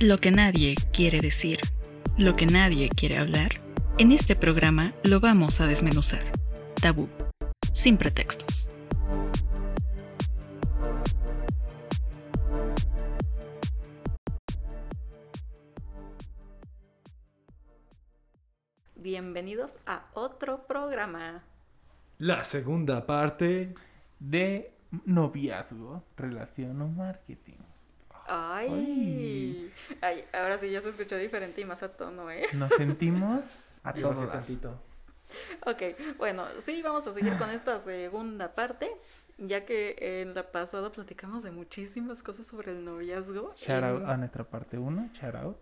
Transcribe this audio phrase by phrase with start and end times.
[0.00, 1.58] Lo que nadie quiere decir,
[2.16, 3.50] lo que nadie quiere hablar,
[3.98, 6.22] en este programa lo vamos a desmenuzar.
[6.80, 7.08] Tabú,
[7.72, 8.68] sin pretextos.
[18.94, 21.42] Bienvenidos a otro programa.
[22.18, 23.74] La segunda parte.
[24.20, 24.72] de
[25.06, 27.67] noviazgo, relación o marketing.
[28.28, 29.72] Ay.
[30.00, 32.44] Ay, ahora sí ya se escuchó diferente y más a tono, ¿eh?
[32.52, 33.40] Nos sentimos
[33.82, 34.80] a todo tantito.
[35.66, 38.90] Ok, bueno, sí, vamos a seguir con esta segunda parte,
[39.38, 43.52] ya que en la pasada platicamos de muchísimas cosas sobre el noviazgo.
[43.54, 45.58] Shout out y- a nuestra parte 1, shout out.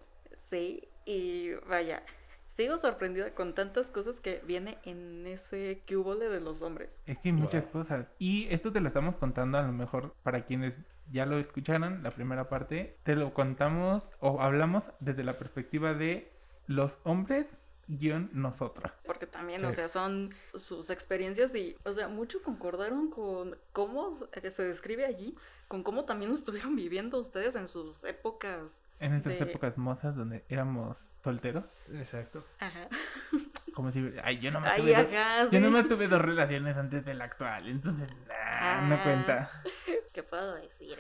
[0.51, 2.03] Sí, y vaya,
[2.49, 7.03] sigo sorprendida con tantas cosas que viene en ese cubole de los hombres.
[7.07, 7.83] Es que hay muchas Wow.
[7.83, 8.07] cosas.
[8.19, 10.75] Y esto te lo estamos contando a lo mejor para quienes
[11.11, 16.31] ya lo escucharon, la primera parte, te lo contamos o hablamos desde la perspectiva de
[16.67, 17.47] los hombres
[17.89, 18.91] guion nosotros.
[19.05, 24.19] Porque también, o sea, son sus experiencias y, o sea, mucho concordaron con cómo
[24.51, 25.37] se describe allí,
[25.69, 28.81] con cómo también lo estuvieron viviendo ustedes en sus épocas.
[28.99, 32.43] En esas De- épocas mozas donde éramos solteros, Exacto.
[32.59, 32.89] Ajá.
[33.77, 35.59] como si, ay, yo no me Ay, tuve dos, ajá, yo sí.
[35.61, 39.01] no me tuve dos relaciones antes de la actual, entonces, nah, no Ah.
[39.05, 39.63] cuenta.
[40.13, 40.99] ¿Qué puedo decir?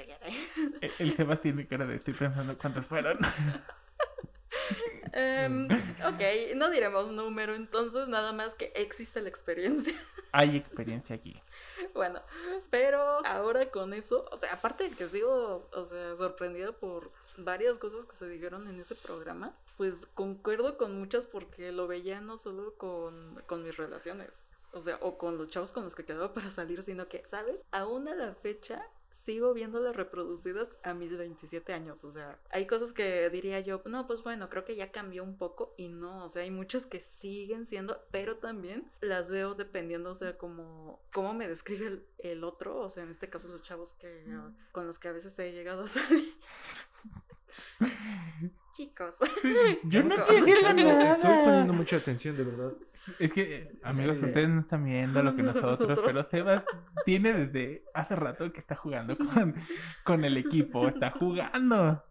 [0.82, 3.18] El, el Jebas tiene cara de estoy pensando cuántos fueron.
[5.12, 5.66] Em,
[6.04, 9.94] ok, no diremos número entonces, nada más que existe la experiencia.
[10.32, 11.40] Hay experiencia aquí.
[11.94, 12.20] Bueno,
[12.68, 17.78] pero ahora con eso, o sea, aparte de que sigo, o sea, sorprendida por varias
[17.78, 22.36] cosas que se dijeron en ese programa, pues concuerdo con muchas porque lo veía no
[22.36, 26.34] solo con, con mis relaciones, o sea, o con los chavos con los que quedaba
[26.34, 27.56] para salir, sino que, ¿sabes?
[27.70, 32.92] Aún a la fecha sigo viéndolas reproducidas a mis 27 años, o sea, hay cosas
[32.92, 36.28] que diría yo, no, pues bueno, creo que ya cambió un poco y no, o
[36.28, 41.32] sea, hay muchas que siguen siendo, pero también las veo dependiendo, o sea, como cómo
[41.32, 44.24] me describe el, el otro, o sea, en este caso los chavos que
[44.72, 46.34] con los que a veces he llegado a salir.
[48.74, 49.14] Chicos.
[49.84, 51.10] Yo no nada.
[51.12, 52.72] estoy poniendo mucha atención, de verdad.
[53.18, 54.26] Es que, eh, amigos, Sí.
[54.26, 56.04] ustedes no están viendo lo que nosotros, Nosotros.
[56.12, 56.64] pero Sebas
[57.04, 59.54] tiene desde hace rato que está jugando con,
[60.04, 62.02] con el equipo, está jugando.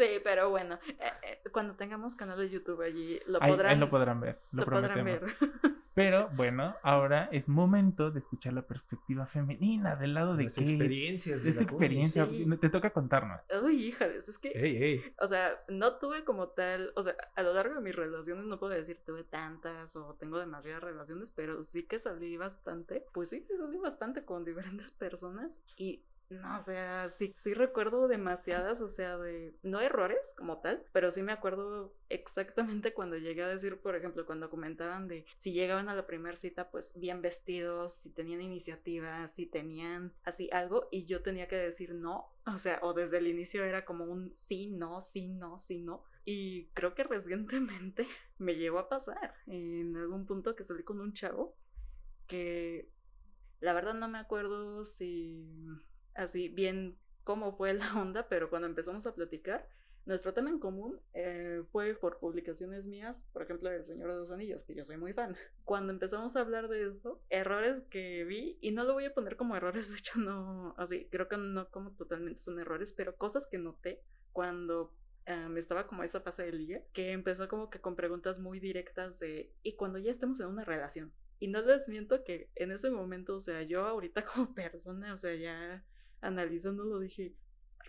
[0.00, 3.78] Sí, pero bueno, eh, eh, cuando tengamos canal de YouTube allí lo Ahí, podrán, ahí
[3.78, 5.20] lo podrán ver, lo, lo podrán prometemos.
[5.40, 5.50] ver.
[5.92, 10.62] Pero bueno, ahora es momento de escuchar la perspectiva femenina del lado de Las qué
[10.62, 12.26] experiencias de de tu experiencia.
[12.26, 12.46] Sí.
[12.58, 13.40] Te toca contarnos.
[13.62, 15.02] Uy, híjales, es que Ey, ey.
[15.18, 18.58] O sea, no tuve como tal, o sea, a lo largo de mis relaciones no
[18.58, 23.44] puedo decir tuve tantas o tengo demasiadas relaciones, pero sí que salí bastante, pues sí,
[23.46, 28.88] sí salí bastante con diferentes personas y no, o sea, sí, sí recuerdo demasiadas, o
[28.88, 33.80] sea, de, no errores como tal, pero sí me acuerdo exactamente cuando llegué a decir,
[33.80, 38.10] por ejemplo, cuando comentaban de si llegaban a la primera cita, pues bien vestidos, si
[38.10, 42.94] tenían iniciativa, si tenían así algo, y yo tenía que decir no, o sea, o
[42.94, 46.04] desde el inicio era como un sí, no, sí, no, sí, no.
[46.24, 48.06] Y creo que recientemente
[48.38, 51.56] me llegó a pasar en algún punto que salí con un chavo
[52.26, 52.88] que
[53.60, 55.44] la verdad no me acuerdo si
[56.20, 59.68] así bien cómo fue la onda, pero cuando empezamos a platicar,
[60.06, 64.30] nuestro tema en común eh, fue por publicaciones mías, por ejemplo, El Señor de los
[64.30, 65.36] Anillos, que yo soy muy fan.
[65.64, 69.36] Cuando empezamos a hablar de eso, errores que vi, y no lo voy a poner
[69.36, 73.46] como errores, de hecho no, así, creo que no como totalmente son errores, pero cosas
[73.46, 74.94] que noté cuando
[75.28, 79.18] um, estaba como esa fase de liga, que empezó como que con preguntas muy directas
[79.18, 81.12] de, ¿y cuando ya estemos en una relación?
[81.38, 85.16] Y no les miento que en ese momento, o sea, yo ahorita como persona, o
[85.16, 85.84] sea, ya
[86.20, 87.34] analizándolo dije,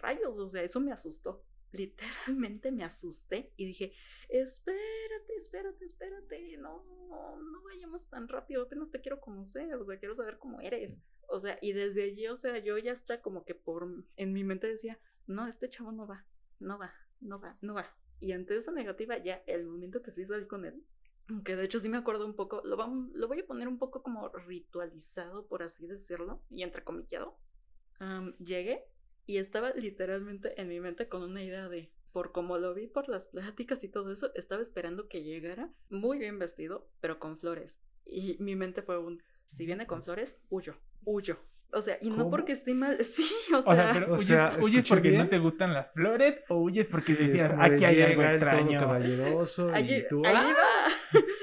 [0.01, 1.43] rayos, o sea, eso me asustó.
[1.71, 3.93] Literalmente me asusté y dije,
[4.29, 10.15] espérate, espérate, espérate, no, no vayamos tan rápido, apenas te quiero conocer, o sea, quiero
[10.15, 10.97] saber cómo eres.
[11.27, 14.43] O sea, y desde allí, o sea, yo ya está como que por, en mi
[14.43, 16.25] mente decía, no, este chavo no va,
[16.59, 17.95] no va, no va, no va.
[18.19, 20.83] Y ante esa negativa, ya el momento que sí salí con él,
[21.45, 23.77] que de hecho sí me acuerdo un poco, lo, vamos, lo voy a poner un
[23.77, 27.37] poco como ritualizado, por así decirlo, y entrecomillado.
[28.01, 28.83] Um, llegué
[29.27, 33.07] y estaba literalmente en mi mente con una idea de, por como lo vi por
[33.07, 37.79] las pláticas y todo eso, estaba esperando que llegara muy bien vestido, pero con flores.
[38.03, 40.75] Y mi mente fue un, si viene con flores, huyo,
[41.05, 41.37] huyo.
[41.73, 42.31] O sea, y no ¿Cómo?
[42.31, 45.07] porque esté mal, sí, o O sea, sea, pero O huyes, sea, huyes ¿escuché porque
[45.09, 45.29] no bien?
[45.29, 48.79] te gustan las flores o huyes porque Sí, decías, aquí hay algo todo extraño.
[48.79, 50.21] caballeroso allí, y tú...
[50.25, 50.53] ¡ah!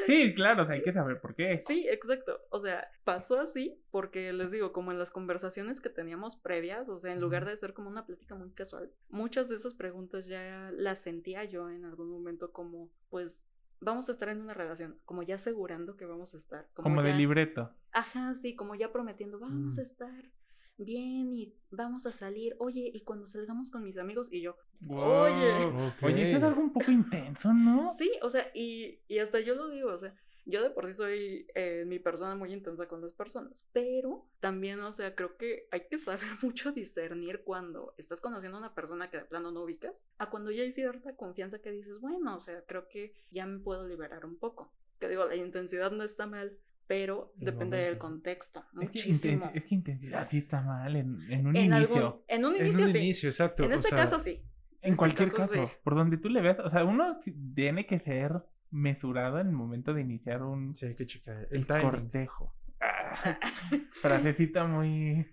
[0.09, 1.61] Sí, claro, o sea, hay que saber por qué.
[1.61, 2.41] Sí, exacto.
[2.51, 6.99] O sea, pasó así porque les digo, como en las conversaciones que teníamos previas, o
[6.99, 10.71] sea, en lugar de ser como una plática muy casual, muchas de esas preguntas ya
[10.73, 13.45] las sentía yo en algún momento como, pues,
[13.81, 16.67] vamos a estar en una relación, como ya asegurando que vamos a estar.
[16.73, 17.71] Como, de ya- libreto.
[17.93, 19.79] Ajá, sí, como ya prometiendo, vamos Mm.
[19.79, 20.25] a estar
[20.79, 22.57] bien y vamos a salir.
[22.59, 24.57] Oye, y cuando salgamos con mis amigos y yo,
[24.89, 25.65] Oye.
[25.67, 26.03] Ok.
[26.03, 27.91] Oye, eso es algo un poco intenso, ¿no?
[27.91, 30.15] Sí, o sea, y, y hasta yo lo digo, o sea,
[30.49, 34.81] yo de por sí soy eh, mi persona muy intensa con las personas, pero también,
[34.81, 39.11] o sea, creo que hay que saber mucho discernir cuando estás conociendo a una persona
[39.11, 42.41] que de plano no ubicas, a cuando ya hay cierta confianza que dices, bueno, o
[42.41, 44.73] sea, creo que ya me puedo liberar un poco.
[44.99, 46.59] Que digo, la intensidad no está mal,
[46.89, 49.51] pero El depende del contexto, Es que, muchísimo.
[49.55, 51.97] es que intensidad sí está mal en, en un en inicio.
[51.97, 52.99] algún, en un En inicio un sí.
[52.99, 53.63] inicio, exacto.
[53.65, 54.43] en o este sea, caso sí.
[54.81, 55.73] En este cualquier caso, caso, sí.
[55.85, 57.21] por donde tú le veas, o sea, uno
[57.55, 58.33] tiene que ser
[58.71, 61.47] mesurado en el momento de iniciar un Sí, hay que checar.
[61.51, 62.55] El cortejo.
[62.81, 63.37] Ah,
[63.91, 65.27] frasecita muy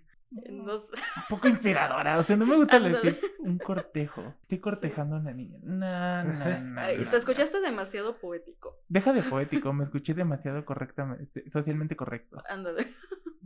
[0.50, 0.88] No sé.
[0.94, 2.18] un poco inspiradora.
[2.18, 4.34] O sea, no me gusta decir un cortejo.
[4.42, 5.58] Estoy cortejando a una niña.
[5.62, 6.80] No, no, no.
[6.80, 8.78] Ay, no, te escuchaste demasiado poético.
[8.88, 12.42] Deja de poético, me escuché demasiado correctamente, socialmente correcto.
[12.48, 12.86] Ándale.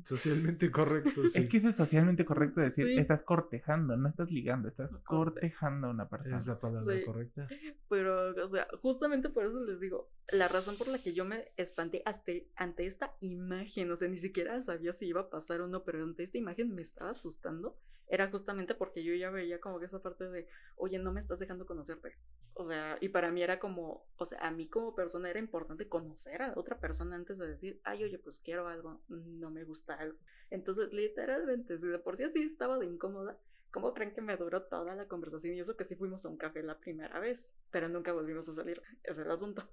[0.05, 1.41] Socialmente correcto, sí.
[1.41, 2.99] Es que eso es socialmente correcto decir, Sí.
[2.99, 6.37] estás cortejando, no estás ligando, estás Corte- cortejando a una persona.
[6.39, 7.05] Es la palabra Sí.
[7.05, 7.47] correcta.
[7.89, 11.53] Pero, o sea, justamente por eso les digo, la razón por la que yo me
[11.57, 15.67] espanté hasta ante esta imagen, o sea, ni siquiera sabía si iba a pasar o
[15.69, 17.77] no, pero ante esta imagen me estaba asustando,
[18.07, 21.39] era justamente porque yo ya veía como que esa parte de, oye, no me estás
[21.39, 22.17] dejando conocerte.
[22.55, 25.89] O sea, y para mí era como, o sea, a mí como persona era importante
[25.89, 29.63] conocer a la otra persona antes de decir, ay, oye, pues quiero algo, no me
[29.65, 30.19] gusta algo.
[30.51, 33.39] Entonces, literalmente, si de por sí así estaba de incómoda,
[33.71, 35.55] ¿Cómo creen que me duró toda la conversación?
[35.55, 38.55] Y eso que sí fuimos a un café la primera vez, pero nunca volvimos a
[38.55, 38.83] salir.
[39.05, 39.69] Ese es el asunto.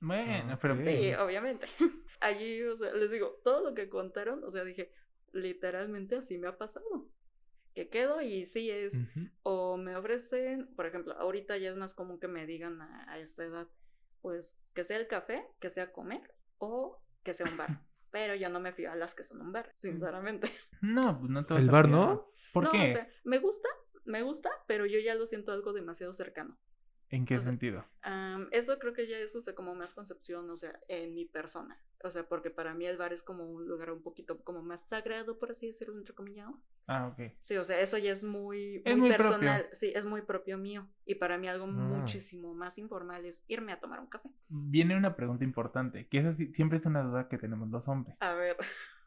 [0.00, 0.74] Bueno, Ah, pero.
[0.82, 1.66] Sí, obviamente.
[2.20, 4.92] Allí, o sea, les digo, todo lo que contaron, o sea, dije,
[5.32, 7.08] literalmente así me ha pasado.
[7.74, 8.94] Que quedo y sí es,
[9.42, 13.18] o me ofrecen, por ejemplo, ahorita ya es más común que me digan a, a
[13.18, 13.66] esta edad,
[14.20, 17.68] pues que sea el café, que sea comer o que sea un bar.
[18.12, 20.50] Pero yo no me fío a las que son un bar, sinceramente.
[20.82, 21.88] no, pues no te ¿El a bar fiar.
[21.88, 22.26] no?
[22.52, 22.88] ¿Por no, qué?
[22.88, 23.68] o sea, me gusta,
[24.04, 26.58] me gusta, pero yo ya lo siento algo demasiado cercano.
[27.12, 27.84] ¿En qué o sea, sentido?
[28.50, 31.78] Eso creo que ya es, o sea, como más concepción, o sea, en mi persona.
[32.02, 34.80] O sea, porque para mí el bar es como un lugar un poquito como más
[34.88, 36.48] sagrado, por así decirlo, entre comillas.
[36.88, 37.32] Ah, ok.
[37.42, 39.30] Sí, o sea, eso ya es muy, Es muy muy propio.
[39.30, 39.68] personal.
[39.72, 40.88] Sí, es muy propio mío.
[41.04, 41.68] Y para mí algo Ah.
[41.68, 44.30] muchísimo más informal es irme a tomar un café.
[44.48, 48.16] Viene una pregunta importante, que esa sí- siempre es una duda que tenemos los hombres.
[48.20, 48.56] A ver.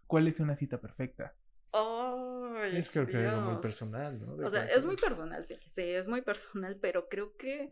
[0.07, 1.35] ¿Cuál es una cita perfecta?
[1.73, 4.37] Ay, Es creo que algo muy personal, ¿no?
[4.37, 5.57] De O sea, es muy personal, sí.
[5.67, 7.71] Sí, es muy personal, pero creo que.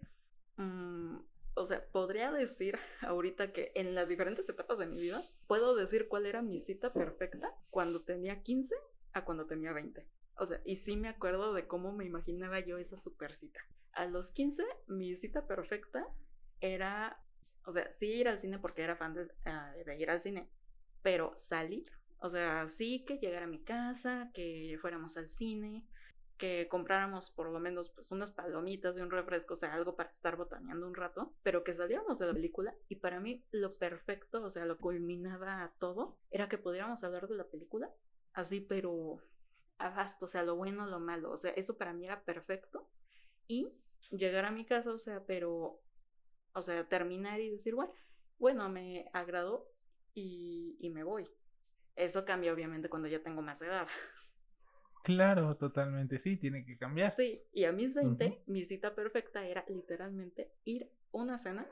[0.57, 1.17] Mm,
[1.55, 6.07] o sea, podría decir ahorita que en las diferentes etapas de mi vida, puedo decir
[6.07, 8.75] cuál era mi cita perfecta cuando tenía 15
[9.13, 10.05] a cuando tenía 20.
[10.38, 13.59] O sea, y sí me acuerdo de cómo me imaginaba yo esa super cita.
[13.91, 16.07] A los 15, mi cita perfecta
[16.59, 17.19] era.
[17.65, 20.50] O sea, sí ir al cine porque era fan de, ah, de ir al cine,
[21.01, 21.85] pero salir.
[22.19, 25.85] O sea, sí que llegara a mi casa, que fuéramos al cine,
[26.43, 30.09] que compráramos por lo menos pues unas palomitas y un refresco, o sea, algo para
[30.09, 34.43] estar botaneando un rato, pero que saliéramos de la película y para mí lo perfecto,
[34.43, 37.89] o sea, lo culminaba a todo, era que pudiéramos hablar de la película
[38.33, 39.21] así, pero
[39.77, 42.89] a gasto, o sea, lo bueno, lo malo, o sea, eso para mí era perfecto
[43.47, 43.71] y
[44.12, 45.79] llegar a mi casa, o sea, pero,
[46.51, 47.93] o sea, terminar y decir, bueno,
[48.38, 49.71] bueno, me agradó
[50.13, 51.25] y, y me voy.
[51.95, 53.88] Eso cambia obviamente cuando ya tengo más edad.
[55.03, 57.13] Claro, totalmente, sí, tiene que cambiar.
[57.15, 58.38] Sí, y a mis 20, Ujú.
[58.51, 60.83] mi cita perfecta era literalmente ir
[61.13, 61.67] a una cena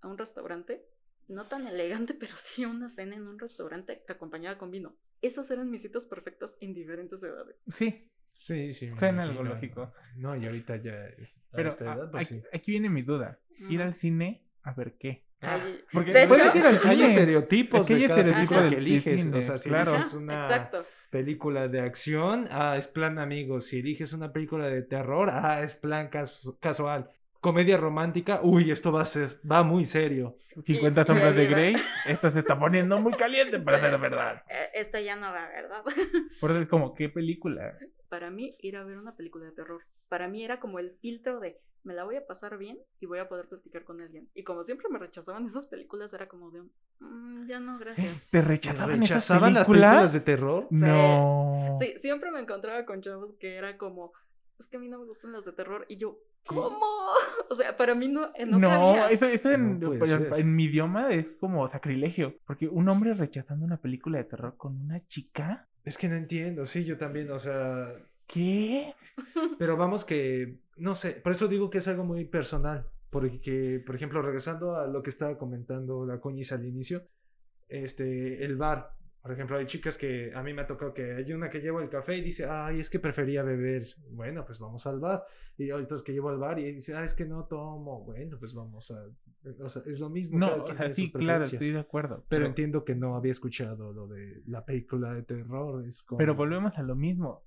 [0.00, 0.84] a un restaurante,
[1.28, 4.94] no tan elegante, pero sí una cena en un restaurante acompañada con vino.
[5.22, 7.56] Esas eran mis citas perfectas en diferentes edades.
[7.68, 8.90] Sí, Sí, sí.
[8.98, 9.94] Suena algo lógico.
[10.16, 12.46] No, y ahorita ya es a pero esta edad, a- pues aquí, sí.
[12.52, 13.38] aquí viene mi duda.
[13.70, 15.24] Ir al cine a ver qué.
[15.46, 18.54] Ahí- Porque de puede hecho- que hay estereotipos Es que hay de cada del- que
[18.56, 19.22] del eliges.
[19.22, 19.94] cine, O sea, si claro.
[19.94, 20.84] eliges una Exacto.
[21.10, 23.66] película de acción, ah, es plan amigos.
[23.66, 27.08] Si eliges una película de terror, ah, es plan cas- casual.
[27.40, 30.36] Comedia romántica, uy, esto va, a ser- va muy serio.
[30.64, 31.46] 50 y sombras de.
[31.46, 31.74] Grey,
[32.06, 34.42] esto se está poniendo muy caliente para ser verdad.
[34.48, 35.82] Eh, Esta ya no va, ¿verdad?
[36.40, 37.76] Por eso es como, ¿qué película?
[38.08, 39.82] Para mí, ir a ver una película de terror.
[40.08, 43.18] Para mí era como el filtro de me la voy a pasar bien y voy
[43.18, 44.28] a poder platicar con alguien.
[44.34, 48.28] Y como siempre me rechazaban esas películas, era como de un, "Mm, ya no, gracias.
[48.30, 49.90] ¿Te rechazaban, esas ¿Rechazaban las películas?
[49.90, 50.66] películas de terror?
[50.70, 51.76] No.
[51.80, 54.12] Sí, siempre me encontraba con chavos que era como,
[54.58, 55.84] es que a mí no me gustan las de terror.
[55.88, 56.80] Y yo, ¿cómo?
[57.50, 60.56] O sea, para mí no, eh, no, No, eso, eso en, No puede pues, en
[60.56, 62.36] mi idioma es como sacrilegio.
[62.46, 65.68] Porque un hombre rechazando una película de terror con una chica.
[65.84, 67.92] Es que no entiendo, sí, yo también, o sea,
[68.34, 68.92] ¿Qué?
[69.58, 73.94] pero vamos que, no sé, por eso digo que es algo muy personal, porque, por
[73.94, 77.06] ejemplo, regresando a lo que estaba comentando la coñiz al inicio,
[77.68, 78.90] este, el bar,
[79.22, 81.80] por ejemplo, hay chicas que a mí me ha tocado que hay una que lleva
[81.80, 85.24] el café y dice, ay, es que prefería beber, bueno, pues vamos al bar,
[85.56, 88.36] y hay otras que llevo al bar y dice, ah, es que no tomo, bueno,
[88.36, 89.06] pues vamos a,
[89.60, 90.38] o sea, es lo mismo.
[90.38, 92.24] No, o sea, sí, claro, estoy de acuerdo.
[92.28, 95.86] Pero entiendo que no había escuchado lo de la película de terror.
[95.86, 96.18] Es como...
[96.18, 97.44] Pero volvemos a lo mismo.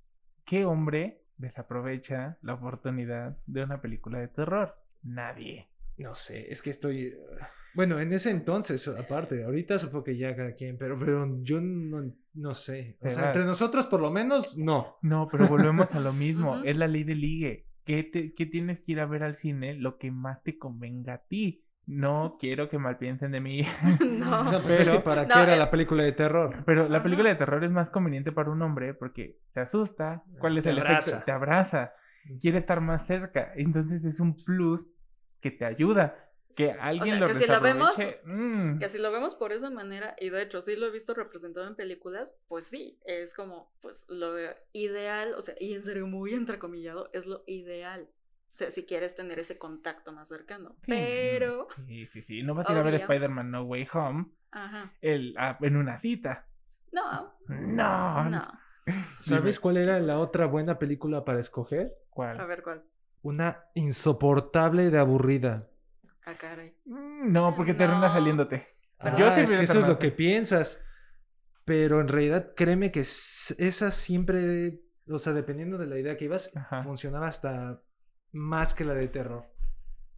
[0.48, 4.74] ¿Qué hombre desaprovecha la oportunidad de una película de terror?
[5.02, 5.68] Nadie.
[5.98, 7.12] No sé, es que estoy.
[7.74, 12.10] Bueno, en ese entonces, aparte, ahorita supongo que ya cada quien, pero, pero yo no,
[12.34, 12.96] no sé.
[13.00, 13.28] O Se sea, va.
[13.28, 14.96] entre nosotros, por lo menos, no.
[15.02, 16.56] No, pero volvemos a lo mismo.
[16.64, 17.66] Es la ley del ligue.
[17.84, 19.74] ¿Qué, te- qué tienes que ir a ver al cine?
[19.74, 21.64] Lo que más te convenga a ti.
[21.90, 23.62] No quiero que mal piensen de mí.
[24.06, 24.44] no.
[24.52, 25.58] No, pues es Pero- que para No, qué era eh.
[25.58, 26.62] la película de terror.
[26.66, 27.02] Pero la Ajá.
[27.04, 30.22] película de terror es más conveniente para un hombre porque te asusta.
[30.38, 31.10] ¿Cuál es Te el abraza.
[31.10, 31.24] efecto?
[31.24, 31.92] Te abraza.
[32.42, 33.52] Quiere estar más cerca.
[33.56, 34.86] Entonces es un plus
[35.40, 36.14] que te ayuda.
[36.54, 39.70] Que alguien sea, lo que si lo vemos- mm, Que si lo vemos por esa
[39.70, 43.72] manera, y de hecho sí lo he visto representado en películas, pues sí, es como,
[43.80, 44.32] pues lo
[44.72, 48.08] ideal, o sea, y en serio muy entrecomillado, es lo ideal.
[48.52, 50.70] O sea, si quieres tener ese contacto más cercano.
[50.84, 50.86] Sí.
[50.88, 52.42] Pero, Sí, sí, sí.
[52.42, 52.94] No vas a ir a ver.
[52.94, 56.46] Spider-Man No Way Home ajá, el, ah, en una cita.
[56.92, 58.24] no, No.
[58.30, 58.58] no.
[59.20, 61.92] ¿Sabes cuál era la otra buena película para escoger?
[62.10, 62.40] ¿Cuál?
[62.40, 62.82] A ver cuál.
[63.22, 65.68] Una insoportable de aburrida.
[66.24, 66.74] Ah, caray.
[66.86, 68.66] Mm, No, porque termina saliéndote.
[68.98, 70.82] Ah, Yo sí es que eso es lo que piensas.
[71.64, 76.50] Pero en realidad, créeme que esa siempre, o sea, dependiendo de la idea que ibas,
[76.56, 76.82] Ajá.
[76.82, 77.82] funcionaba hasta
[78.32, 79.44] más que la de terror.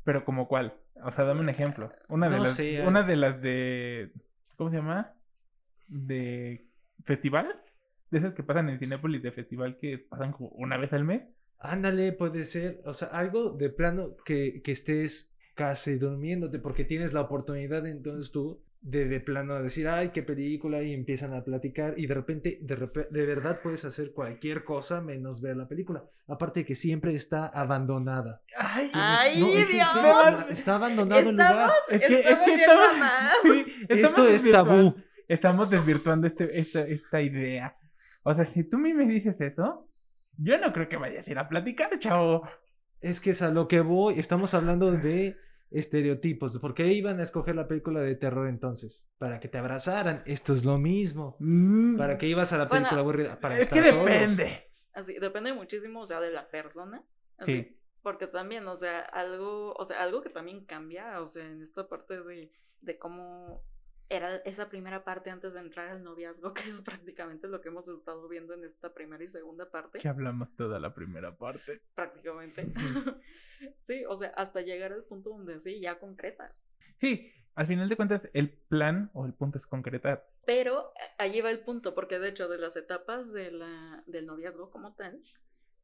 [0.04, 0.74] Pero como cuál?
[1.02, 1.92] O sea, dame un ejemplo.
[2.08, 3.04] Una de No las sé, una ah.
[3.04, 4.12] de las de
[4.56, 5.14] ¿cómo se llama?
[5.88, 6.68] De
[7.04, 7.62] festival?
[8.10, 11.22] De esas que pasan en Cinépolis de festival que pasan como una vez al mes.
[11.58, 17.12] Ándale, puede ser, o sea, algo de plano que, que estés casi durmiéndote porque tienes
[17.12, 21.94] la oportunidad entonces tú de, de plano decir, ay, qué película y empiezan a platicar
[21.98, 26.04] y de repente, de, repe- de verdad puedes hacer cualquier cosa menos ver la película.
[26.26, 28.42] Aparte de que siempre está abandonada.
[28.56, 29.88] Ay, Tienes- ¡Ay, no, es Dios!
[29.92, 31.70] serio, Está abandonado el lugar.
[31.90, 33.32] Estamos, Es que- es estamos que estamos- más.
[33.42, 34.94] Sí, estamos Esto es tabú.
[35.28, 37.76] Estamos desvirtuando este, esta, esta idea.
[38.22, 39.88] O sea, si tú a mí me dices eso,
[40.38, 42.48] yo no creo que vayas a ir a platicar, chavo.
[43.00, 44.18] Es que es a lo que voy.
[44.18, 45.36] Estamos hablando de
[45.70, 46.58] estereotipos.
[46.58, 49.08] ¿Por qué iban a escoger la película de terror entonces?
[49.18, 50.22] Para que te abrazaran.
[50.26, 51.36] Esto es lo mismo.
[51.40, 53.40] Mm, ¿Para qué ibas a la Bueno, película aburrida?
[53.40, 54.04] Para es que estar solos.
[54.04, 54.70] depende.
[54.92, 57.04] Así, depende muchísimo, o sea, de la persona.
[57.38, 57.76] Así, Sí.
[58.02, 61.86] Porque también, o sea, algo, o sea, algo que también cambia, o sea, en esta
[61.86, 62.50] parte de,
[62.80, 63.62] de cómo
[64.10, 67.88] era esa primera parte antes de entrar al noviazgo, que es prácticamente lo que hemos
[67.88, 71.80] estado viendo en esta primera y segunda parte, Que hablamos toda la primera parte.
[71.94, 72.66] prácticamente.
[73.80, 76.66] sí, o sea, hasta llegar al punto donde sí, ya concretas.
[76.98, 80.28] Sí, al final de cuentas, el plan o el punto es concretar.
[80.44, 84.26] Pero eh, allí va el punto, porque de hecho de las etapas de la, del
[84.26, 85.22] noviazgo como tal,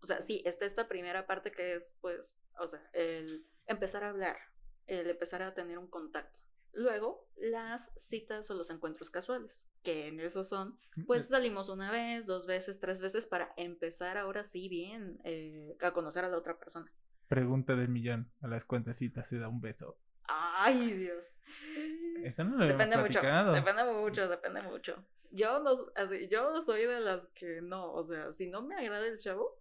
[0.00, 4.10] o sea, sí, está esta primera parte que es, pues, o sea, el empezar a
[4.10, 4.36] hablar,
[4.86, 6.40] el empezar a tener un contacto.
[6.76, 12.26] Luego, las citas o los encuentros casuales, que en eso son, pues salimos una vez,
[12.26, 16.58] dos veces, tres veces para empezar ahora sí bien eh, a conocer a la otra
[16.58, 16.92] persona.
[17.28, 18.30] Pregunta del millón.
[18.42, 19.98] A las cuentecitas se da un beso.
[20.28, 21.34] Ay, Dios.
[22.22, 25.02] Eso no lo Depende mucho, depende mucho, depende mucho.
[25.30, 29.06] Yo no, así, yo soy de las que no, o sea, si no me agrada
[29.06, 29.58] el chavo,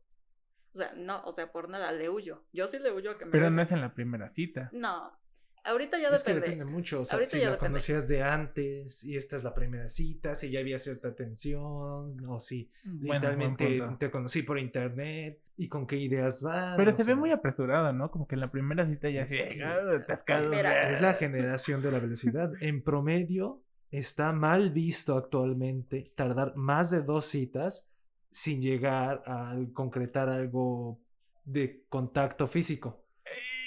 [0.73, 2.43] o sea, no, o sea, por nada, le huyo.
[2.51, 4.69] Yo sí le huyo a que me Pero no es en la primera cita.
[4.73, 5.17] No,
[5.65, 6.55] ahorita ya Es que depende.
[6.55, 7.01] depende mucho.
[7.01, 7.69] O sea, Ahorita si ya la depende.
[7.71, 12.39] conocías de antes y esta es la primera cita, si ya había cierta tensión, o
[12.39, 13.01] si Bueno,
[13.35, 16.75] buen literalmente te conocí por internet y con qué ideas vas.
[16.77, 18.11] Pero se ve muy apresurado, ¿no?
[18.11, 20.49] Como que en la primera cita ya Es que- "Ah, atascado".
[20.49, 22.51] Mira, Es la generación de la velocidad.
[22.61, 27.87] En promedio, está mal visto actualmente tardar más de dos citas
[28.31, 30.99] sin llegar a concretar algo
[31.45, 33.04] de contacto físico.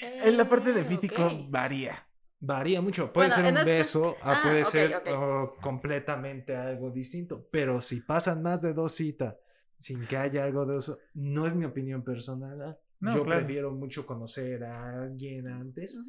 [0.01, 2.05] En la parte de físico varía.
[2.41, 3.11] Varía mucho.
[3.11, 5.07] Puede Bueno, ser un este- beso, a Ah, puede ok, ser ok.
[5.13, 7.47] oh, completamente algo distinto.
[7.51, 9.35] Pero si pasan más de dos citas
[9.77, 12.61] sin que haya algo de eso, no es mi opinión personal.
[12.61, 12.77] ¿ah?
[13.01, 13.41] No, Yo claro.
[13.41, 15.99] prefiero mucho conocer a alguien antes,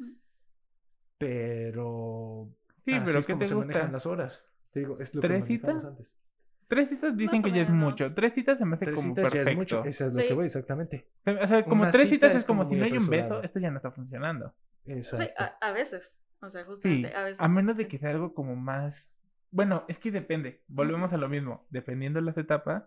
[1.17, 2.49] pero
[2.85, 3.67] Sí, así pero es ¿qué como te se gusta?
[3.73, 4.45] manejan las horas.
[4.71, 5.91] Te digo, es lo que ¿Tres manejamos citas?
[5.91, 6.07] antes.
[6.71, 8.13] Tres citas dicen que ya es mucho.
[8.13, 9.51] Tres citas se me hace Tres como citas ya perfecto.
[9.51, 9.83] es mucho.
[9.83, 10.27] Eso es lo Sí.
[10.29, 11.05] que voy, exactamente.
[11.25, 13.43] O sea, como Una tres cita citas es como como si no hay un beso,
[13.43, 14.53] esto ya no está funcionando.
[14.85, 15.25] Exacto.
[15.25, 16.17] Sí, a, a veces.
[16.39, 17.41] O sea, Sí, justamente, a veces.
[17.41, 19.11] a menos de que sea algo como más...
[19.51, 20.63] Bueno, es que depende.
[20.69, 21.67] Volvemos a lo mismo.
[21.71, 22.85] Dependiendo de las etapas,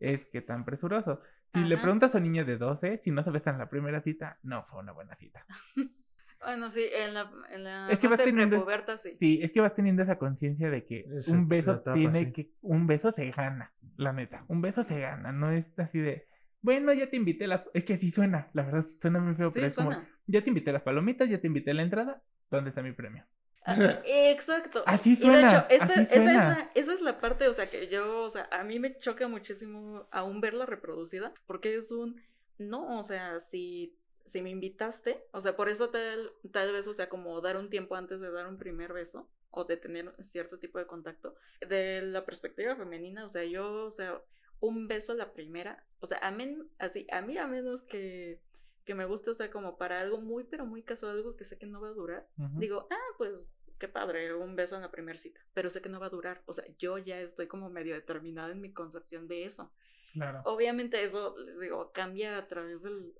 [0.00, 1.20] es que tan presuroso.
[1.52, 4.00] Si le preguntas a un niño de 12, si no se besan en la primera
[4.00, 5.44] cita, no fue una buena cita.
[6.44, 9.16] Bueno, sí, en la, en la Es que vas fase teniendo- prepuberta, sí.
[9.18, 12.32] Sí, es que vas teniendo esa conciencia de que un beso etapa, tiene sí.
[12.32, 12.50] que...
[12.62, 14.44] Un beso se gana, la neta.
[14.48, 16.26] Un beso se gana, no es así de...
[16.60, 17.64] Bueno, ya te invité las...
[17.74, 19.90] Es que sí suena, la verdad suena muy feo, Sí, pero es como...
[19.90, 20.08] suena.
[20.26, 22.22] Ya te invité las palomitas, ya te invité la entrada.
[22.50, 23.24] ¿Dónde está mi premio?
[23.64, 24.82] Ah, Exacto.
[24.86, 26.48] Así Y de suena, hecho, esta- así esa, es suena.
[26.48, 29.28] la, esa es la parte, o sea, que yo, o sea, a mí me choca
[29.28, 32.20] muchísimo aún verla reproducida, porque es un,
[32.58, 33.97] no, o sea, si,
[34.28, 37.70] si me invitaste, o sea, por eso tal, tal vez, o sea, como dar un
[37.70, 41.34] tiempo antes de dar un primer beso o de tener cierto tipo de contacto,
[41.66, 44.22] de la perspectiva femenina, o sea, yo, o sea,
[44.60, 48.40] un beso a la primera, o sea, a men, así, a mí a menos que,
[48.84, 51.58] que me guste, o sea, como para algo muy, pero muy casual, algo que sé
[51.58, 53.46] que no va a durar, digo, ah, pues
[53.78, 56.42] qué padre, un beso en la primera cita, pero sé que no va a durar,
[56.46, 59.72] o sea, yo ya estoy como medio determinada en mi concepción de eso.
[60.14, 60.40] Claro.
[60.46, 63.14] Obviamente eso, les digo, cambia a través del,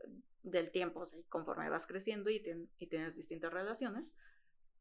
[0.50, 4.04] del tiempo, o sea, conforme vas creciendo y, tien- y tienes distintas relaciones,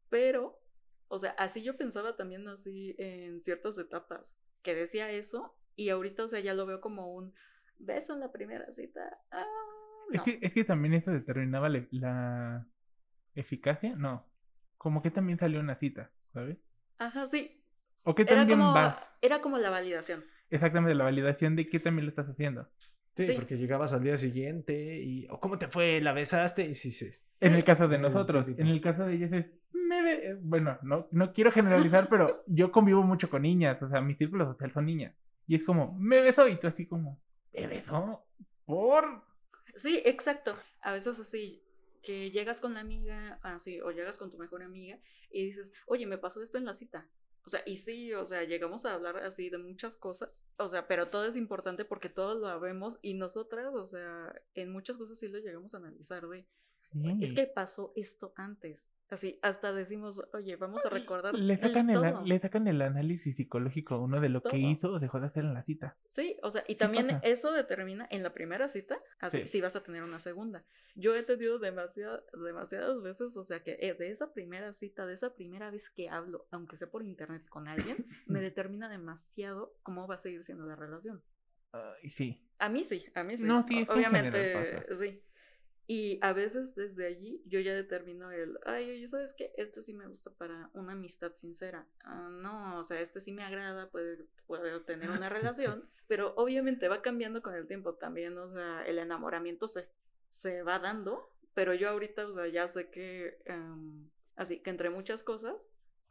[0.08, 0.60] pero,
[1.08, 6.24] o sea, así yo pensaba también así en ciertas etapas, que decía eso, y ahorita,
[6.24, 7.34] o sea, ya lo veo como un
[7.78, 9.18] beso en la primera cita.
[9.30, 9.44] Ah,
[10.12, 12.66] Es, que, es que también eso determinaba la, la
[13.34, 13.94] eficacia.
[13.96, 14.26] No.
[14.76, 16.58] Como que también salió una cita, ¿sabes?
[16.98, 17.62] Ajá, sí.
[18.04, 18.96] O que Era también como, vas.
[19.22, 20.24] era como la validación.
[20.50, 22.68] Exactamente, la validación de que también lo estás haciendo.
[23.18, 23.32] Sí, Sí.
[23.34, 26.00] porque llegabas al día siguiente y, o ¿cómo te fue?
[26.00, 26.62] ¿La besaste?
[26.66, 27.10] Y sí, sí.
[27.40, 31.08] En el caso de nosotros, en el caso de ellas es, me ve- bueno, no,
[31.10, 34.86] no quiero generalizar, pero yo convivo mucho con niñas, o sea, mi círculo social son
[34.86, 35.14] niñas.
[35.48, 37.20] Y es como, me besó, y tú así como,
[37.52, 38.24] ¿me besó?
[38.64, 39.04] ¿Por?
[39.74, 40.54] Sí, exacto.
[40.82, 41.62] A veces así,
[42.02, 44.98] que llegas con la amiga, así, o llegas con tu mejor amiga
[45.32, 47.08] y dices, oye, me pasó esto en la cita.
[47.48, 50.44] O sea, y sí, o sea, llegamos a hablar así de muchas cosas.
[50.58, 54.70] O sea, pero todo es importante porque todos lo vemos y nosotras, o sea, en
[54.70, 56.46] muchas cosas sí lo llegamos a analizar de,
[57.22, 58.90] es que pasó esto antes.
[59.10, 63.94] Así, hasta decimos, oye, vamos a recordar Le sacan el, le sacan el análisis psicológico
[63.94, 65.96] a uno de lo que hizo o dejó de hacer en la cita.
[66.08, 67.20] Sí, o sea, y también pasa.
[67.22, 69.46] eso determina en la primera cita, así, Sí.
[69.46, 70.62] si vas a tener una segunda.
[70.94, 75.14] Yo he tenido demasiada- demasiadas veces, o sea, que eh, de esa primera cita, de
[75.14, 80.06] esa primera vez que hablo, aunque sea por internet con alguien, me determina demasiado cómo
[80.06, 81.22] va a seguir siendo la relación.
[81.72, 82.44] Ay, sí.
[82.58, 83.44] A mí sí, a mí sí.
[83.44, 85.22] No, sí, Obviamente, sí.
[85.90, 89.54] Y a veces desde allí yo ya determino el, ay, oye, ¿sabes qué?
[89.56, 91.88] Esto sí me gusta para una amistad sincera.
[92.04, 96.88] Ah, no, o sea, este sí me agrada, puede, puede tener una relación, pero obviamente
[96.88, 99.88] va cambiando con el tiempo también, o sea, el enamoramiento se,
[100.28, 104.90] se va dando, pero yo ahorita, o sea, ya sé que, em, así que entre
[104.90, 105.56] muchas cosas,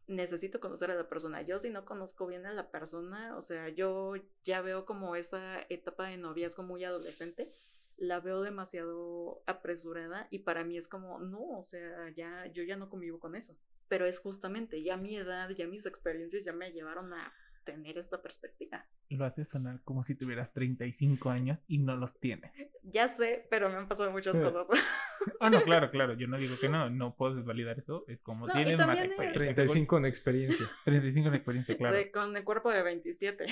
[0.07, 1.43] necesito conocer a la persona.
[1.43, 5.61] Yo si no conozco bien a la persona, o sea, yo ya veo como esa
[5.69, 7.53] etapa de noviazgo muy adolescente,
[7.97, 12.75] la veo demasiado apresurada y para mí es como, no, o sea, ya yo ya
[12.77, 13.55] no convivo con eso.
[13.87, 17.33] Pero es justamente, ya mi edad, ya mis experiencias ya me llevaron a
[17.63, 18.85] tener esta perspectiva.
[19.09, 22.51] Lo hace sonar como si tuvieras 35 años y no los tienes.
[22.83, 24.41] Ya sé, pero me han pasado muchas Sí.
[24.43, 24.67] cosas.
[25.41, 26.13] Ah, no, claro, claro.
[26.17, 26.89] Yo no digo que no.
[26.89, 28.05] No puedo desvalidar eso.
[28.07, 29.33] Es como No, y tienes más experiencia.
[29.33, 30.69] 35 en experiencia.
[30.85, 31.97] 35 en experiencia, claro.
[32.01, 33.45] Sí, con el cuerpo de 27.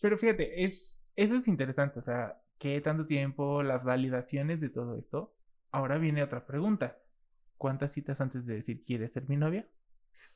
[0.00, 2.00] Pero fíjate, es, eso es interesante.
[2.00, 5.34] O sea, ¿qué tanto tiempo, las validaciones de todo esto?
[5.70, 6.98] Ahora viene otra pregunta.
[7.58, 9.68] ¿Cuántas citas antes de decir quieres ser mi novia?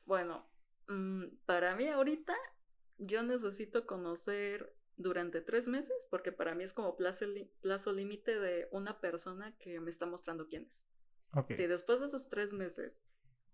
[0.05, 0.47] Bueno,
[0.87, 2.35] mm, para mí ahorita
[2.99, 9.01] yo necesito conocer durante tres meses porque para mí es como plazo, límite de una
[9.01, 10.85] persona que me está mostrando quién es.
[11.49, 13.03] Si después de esos tres meses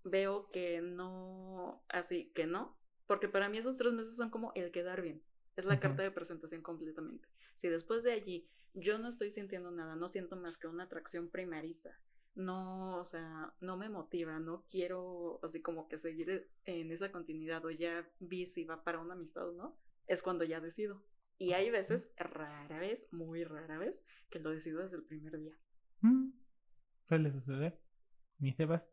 [0.03, 4.71] veo que no, así que no, porque para mí esos tres meses son como el
[4.71, 5.23] quedar bien.
[5.55, 7.29] Es la carta de presentación completamente.
[7.55, 11.29] Si después de allí yo no estoy sintiendo nada, no siento más que una atracción
[11.29, 11.97] primariza,
[12.35, 17.65] no, o sea, no me motiva, no quiero así como que seguir en esa continuidad
[17.65, 21.03] o ya vi si va para una amistad o no, es cuando ya decido.
[21.37, 25.53] Y hay veces, rara vez, muy rara vez, que lo decido desde el primer día.
[26.01, 26.31] Mm,
[27.07, 27.79] Suele suceder.
[28.37, 28.83] Mi Sebas.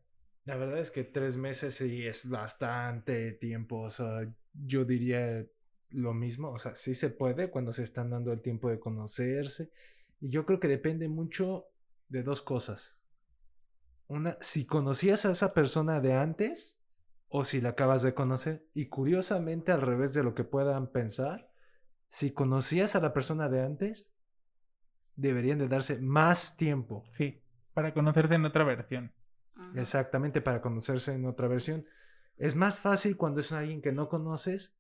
[0.45, 3.83] La verdad es que tres meses sí es bastante tiempo.
[3.83, 5.47] O sea, yo diría
[5.93, 6.51] lo mismo.
[6.51, 9.71] O sea, sí se puede cuando se están dando el tiempo de conocerse.
[10.21, 11.67] Y yo creo que depende mucho
[12.09, 12.99] de dos cosas.
[14.07, 16.79] Una, si conocías a esa persona de antes
[17.29, 18.67] o si la acabas de conocer.
[18.75, 21.51] Y curiosamente, al revés de lo que puedan pensar,
[22.09, 24.13] si conocías a la persona de antes,
[25.17, 27.05] deberían de darse más tiempo.
[27.17, 29.13] Sí, para conocerse en otra versión.
[29.75, 31.87] Exactamente, para conocerse en otra versión.
[32.37, 34.77] Es más fácil cuando es alguien que no conoces,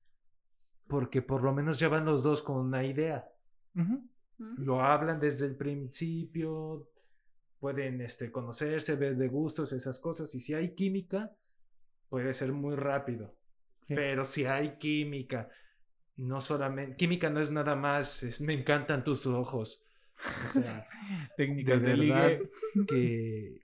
[0.86, 3.28] porque por lo menos ya van los dos con una idea.
[4.58, 6.88] Lo hablan desde el principio,
[7.58, 10.34] pueden este, conocerse, ver de gustos, esas cosas.
[10.34, 11.32] Y si hay química,
[12.08, 13.36] puede ser muy rápido.
[13.86, 13.94] Sí.
[13.94, 15.48] Pero si hay química,
[16.16, 16.96] no solamente.
[16.96, 19.82] Química no es nada más, es, me encantan tus ojos.
[20.44, 20.86] O sea,
[21.38, 22.50] de Técnicas de, verdad ligue.
[22.88, 23.60] que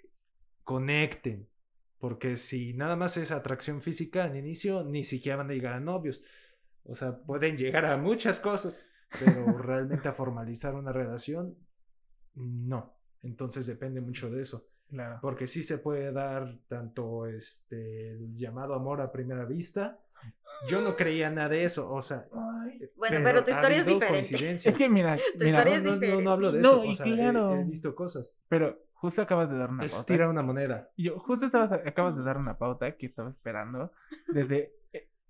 [0.62, 1.48] conecten.
[1.98, 5.80] Porque si nada más es atracción física al inicio, ni siquiera van a llegar a
[5.80, 6.22] novios.
[6.88, 8.84] O sea, pueden llegar a muchas cosas,
[9.20, 11.54] pero realmente a formalizar una relación,
[12.34, 12.94] no.
[13.22, 14.64] Entonces depende mucho de eso.
[14.88, 15.18] Claro.
[15.20, 19.98] Porque sí se puede dar tanto este el llamado amor a primera vista.
[20.66, 22.26] Yo no creía nada de eso, o sea.
[22.96, 24.68] Bueno, pero tu ha historia es diferente.
[24.70, 26.24] Es que mira, Tu mira, historia es no, no, no, diferente.
[26.24, 26.88] no hablo de No, eso.
[26.88, 27.54] o sea, he- claro.
[27.54, 28.34] he, visto cosas.
[28.48, 30.06] pero justo acabas de dar una Es pauta.
[30.06, 30.90] tirar una moneda.
[30.96, 33.92] Yo justo estabas, acabas de dar una pauta que estaba esperando
[34.28, 34.72] desde eh,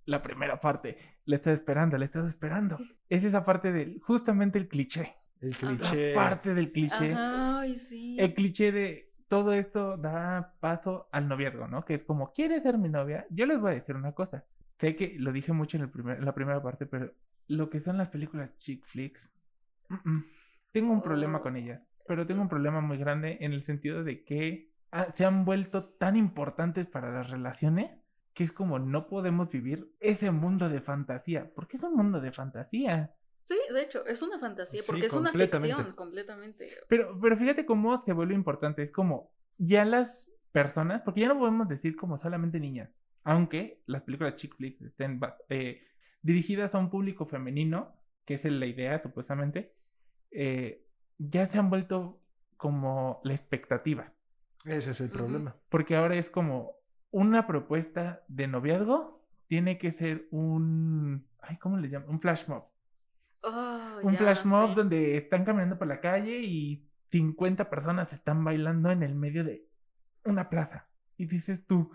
[0.09, 0.97] la primera parte.
[1.27, 2.79] Le estás esperando, le estás esperando.
[3.09, 5.14] Es esa parte del, justamente el cliché.
[5.40, 6.14] El cliché.
[6.14, 7.12] Parte del cliché.
[7.12, 8.16] Ajá, ay, sí.
[8.18, 11.85] El cliché de todo esto da paso al noviazgo, ¿no?
[11.85, 13.27] Que es como, ¿quieres ser mi novia?
[13.29, 14.44] Yo les voy a decir una cosa.
[14.81, 17.12] Sé que lo dije mucho en, el primer, en la primera parte, pero
[17.47, 19.31] lo que son las películas chick flicks,
[19.88, 20.25] mm, mm,
[20.73, 21.42] tengo un problema Oh.
[21.42, 21.83] con ellas.
[22.07, 25.85] Pero tengo un problema muy grande en el sentido de que ah, se han vuelto
[25.85, 27.90] tan importantes para las relaciones
[28.38, 31.51] que es como no podemos vivir ese mundo de fantasía.
[31.57, 33.12] Porque es un mundo de fantasía.
[33.42, 36.68] Sí, de hecho, es una fantasía, Sí, porque es una ficción, completamente.
[36.88, 38.85] Pero, pero fíjate cómo se vuelve importante.
[38.85, 42.90] Es como ya las personas, porque ya no podemos decir como solamente niñas,
[43.24, 45.83] aunque las películas chick flicks estén eh,
[46.22, 47.92] dirigidas a un público femenino,
[48.24, 49.74] que es la idea supuestamente,
[50.31, 50.87] eh,
[51.18, 52.22] ya se han vuelto
[52.57, 54.12] como la expectativa.
[54.64, 55.57] Ese es el problema.
[55.70, 56.79] Porque ahora es como
[57.11, 61.27] una propuesta de noviazgo, tiene que ser un...
[61.40, 62.09] Ay, ¿cómo le llaman?
[62.11, 62.64] Un flash mob
[63.42, 68.90] Oh, un flash mob donde están caminando por la calle y 50 personas están bailando
[68.90, 69.64] en el medio de
[70.25, 70.88] una plaza.
[71.16, 71.90] Y dices tú,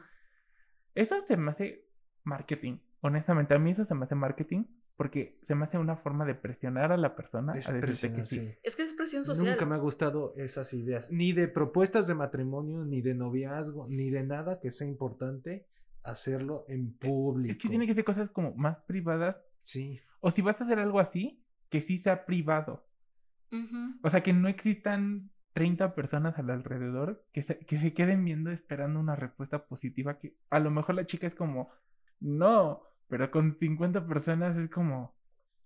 [0.95, 1.85] eso se me hace
[2.23, 2.77] marketing.
[3.01, 4.63] Honestamente, a mí eso se me hace marketing
[4.95, 8.25] porque se me hace una forma de presionar a la persona Es a decirte que
[8.25, 8.39] sí.
[8.39, 8.51] sí.
[8.61, 9.51] Es que es presión social.
[9.51, 14.09] Nunca me ha gustado esas ideas, ni de propuestas de matrimonio, ni de noviazgo, ni
[14.09, 15.67] de nada que sea importante
[16.03, 17.51] hacerlo en público.
[17.51, 19.37] Es que tiene que ser cosas como más privadas.
[19.61, 22.85] Sí, O si vas a hacer algo así, que sí sea privado.
[24.01, 28.49] O sea, que no existan 30 personas al alrededor que se, que se queden viendo
[28.51, 31.69] esperando una respuesta positiva que a lo mejor la chica es como,
[32.19, 35.15] no, pero con 50 personas es como,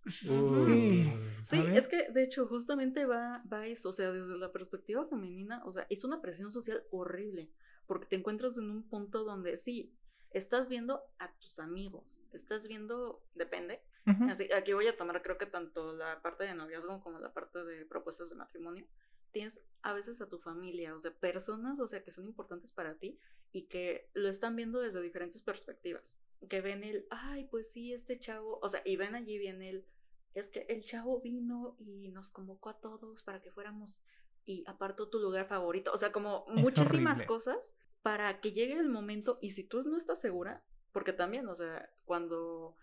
[0.05, 1.11] sí.
[1.43, 5.63] Sí, es que de hecho justamente va, va eso, o sea, desde la perspectiva femenina,
[5.65, 7.49] o sea, es una presión social horrible,
[7.85, 9.93] porque te encuentras en un punto donde sí,
[10.31, 13.81] estás viendo a tus amigos, estás viendo, depende,
[14.29, 17.63] así, aquí voy a tomar creo que tanto la parte de noviazgo como la parte
[17.63, 18.85] de propuestas de matrimonio,
[19.31, 22.95] tienes a veces a tu familia, o sea, personas, o sea, que son importantes para
[22.95, 23.19] ti
[23.51, 26.17] y que lo están viendo desde diferentes perspectivas,
[26.49, 29.85] que ven el, ay, pues sí, este chavo, o sea, y ven allí bien el,
[30.33, 34.01] es que el chavo vino y nos convocó a todos para que fuéramos
[34.45, 35.91] y apartó tu lugar favorito.
[35.91, 37.25] O sea, como Es muchísimas horrible.
[37.27, 41.55] cosas para que llegue el momento y si tú no estás segura, porque también, o
[41.55, 42.75] sea, cuando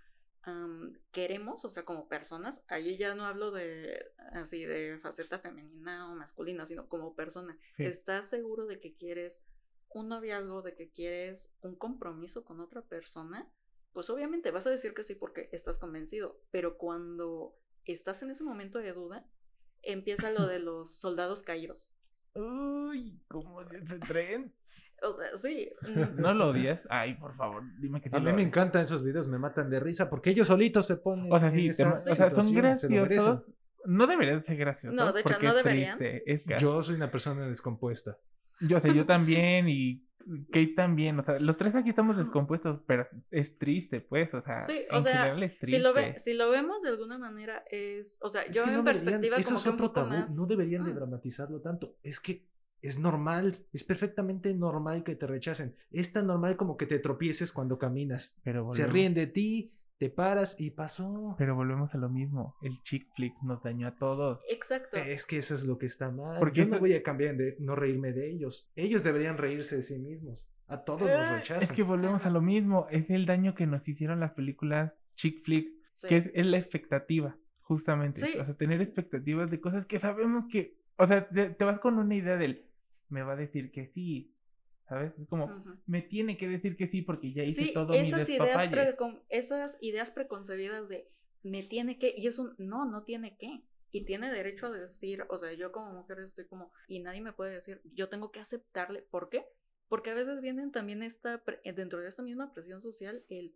[1.10, 6.14] queremos, o sea, como personas, allí ya no hablo de así de faceta femenina o
[6.14, 7.58] masculina, sino como persona.
[7.76, 7.84] Sí.
[7.86, 9.42] ¿Estás seguro de que quieres
[10.00, 13.48] un noviazgo, de que quieres un compromiso con otra persona?
[13.92, 17.54] Pues obviamente vas a decir que sí porque estás convencido, pero cuando
[17.84, 19.26] estás en ese momento de duda,
[19.82, 21.94] empieza lo de los soldados caídos.
[22.34, 24.52] Uy, ¿cómo ese tren?
[25.02, 25.70] O sea, sí.
[26.16, 26.80] ¿No lo odias?
[26.88, 29.78] Ay, por favor, dime que sí a mí me encantan esos videos, me matan de
[29.78, 31.32] risa porque ellos solitos se ponen.
[31.32, 33.48] O sea, sí, te o sea, son se graciosos.
[33.86, 34.96] No deberían ser graciosos.
[34.96, 35.98] No, de hecho, no deberían.
[35.98, 38.18] triste, es ga- Yo soy una persona descompuesta.
[38.60, 40.02] Yo sé, yo también y
[40.50, 44.62] Kate también, o sea, los tres aquí estamos descompuestos, pero es triste, pues, o sea,
[44.62, 45.76] Sí, o en sea, general es triste.
[45.76, 48.72] si lo, ve, si lo vemos de alguna manera es, o sea, Es yo en
[48.72, 50.30] no deberían- perspectiva eso como es que otro tabú, más...
[50.34, 51.96] no deberían de dramatizarlo tanto.
[52.02, 52.46] Es que
[52.80, 55.74] es normal, es perfectamente normal que te rechacen.
[55.90, 58.38] Es tan normal como que te tropieces cuando caminas.
[58.44, 59.72] Pero Se ríen de ti,
[60.04, 61.34] te paras y pasó.
[61.38, 64.40] Pero volvemos a lo mismo, el chick flick nos dañó a todos.
[64.50, 64.96] Exacto.
[64.98, 66.38] Es que eso es lo que está mal.
[66.38, 68.70] Porque Yo no voy a cambiar de no reírme de ellos.
[68.76, 70.46] Ellos deberían reírse de sí mismos.
[70.66, 71.62] A todos los Eh, rechazan.
[71.62, 75.42] Es que volvemos a lo mismo, es el daño que nos hicieron las películas chick
[75.42, 76.08] flick, Sí.
[76.08, 77.36] que es, es la expectativa.
[77.60, 78.20] Justamente.
[78.26, 78.38] Sí.
[78.38, 80.76] O sea, tener expectativas de cosas que sabemos que.
[80.96, 82.66] O sea, te, te vas con una idea del.
[83.08, 84.33] Me va a decir que sí.
[84.88, 85.18] ¿Sabes?
[85.18, 85.64] Es como.
[85.86, 88.96] Me tiene que decir que sí porque ya hice Sí, todo mi esas ideas, despapalle.
[88.96, 91.08] precon- esas ideas preconcebidas de
[91.42, 93.62] me tiene que, y eso no, no tiene que.
[93.90, 97.32] Y tiene derecho a decir, o sea, yo como mujer estoy como, y nadie me
[97.32, 99.02] puede decir, yo tengo que aceptarle.
[99.02, 99.46] ¿Por qué?
[99.88, 103.54] Porque a veces vienen también esta, pre- eh, dentro de esta misma presión social, el,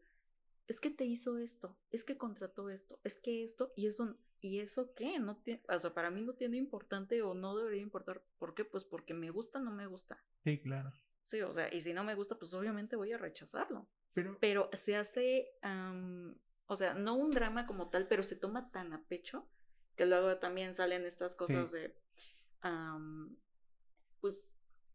[0.69, 4.61] es que te hizo esto, es que contrató esto, es que esto, y eso, ¿y
[4.61, 5.19] eso qué?
[5.19, 8.23] No tiene, o sea, para mí no tiene importante o no debería importar.
[8.39, 8.65] ¿Por qué?
[8.65, 10.23] Pues porque me gusta, no me gusta.
[10.45, 10.93] Sí, claro.
[11.29, 13.87] Sí, o sea, y si no me gusta, pues obviamente voy a rechazarlo.
[14.15, 14.39] Pero.
[14.41, 16.35] pero se hace, am,
[16.67, 19.47] o sea, no un drama como tal, pero se toma tan a pecho
[19.95, 21.95] que luego también salen estas cosas de,
[22.63, 23.37] am,
[24.23, 24.49] pues,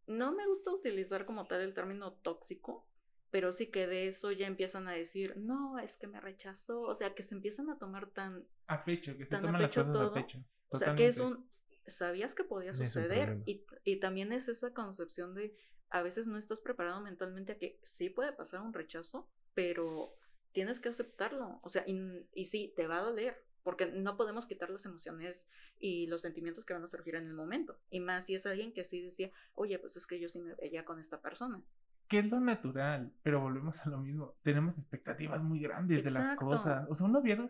[0.07, 2.89] no me gusta utilizar como tal el término tóxico,
[3.29, 6.95] pero sí que de eso ya empiezan a decir, no, es que me rechazó, o
[6.95, 9.69] sea, que se empiezan a tomar tan, A pecho, que se tan a toman las
[9.69, 10.43] cosas todo, a pecho.
[10.69, 11.47] o sea, que es un,
[11.85, 15.55] sabías que podía suceder y también es esa concepción de
[15.93, 20.15] a veces no estás preparado mentalmente a que sí puede pasar un rechazo, pero
[20.51, 24.47] tienes que aceptarlo, o sea, y, y sí, te va a doler, porque no podemos
[24.47, 25.47] quitar las emociones
[25.79, 28.73] y los sentimientos que van a surgir en el momento, y más si es alguien
[28.73, 31.62] que sí decía, oye, pues es que yo sí me veía con esta persona.
[32.08, 34.36] Que es lo natural, pero volvemos a lo mismo.
[34.41, 36.86] Tenemos expectativas muy grandes de las cosas.
[36.89, 37.49] O sea, un noviazgo,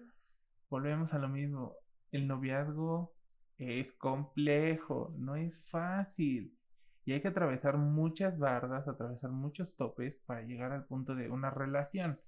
[0.69, 1.75] volvemos a lo mismo.
[2.11, 3.13] El noviazgo
[3.57, 6.55] es complejo, no es fácil.
[7.05, 11.49] Y hay que atravesar muchas bardas, atravesar muchos topes para llegar al punto de una
[11.49, 12.19] relación.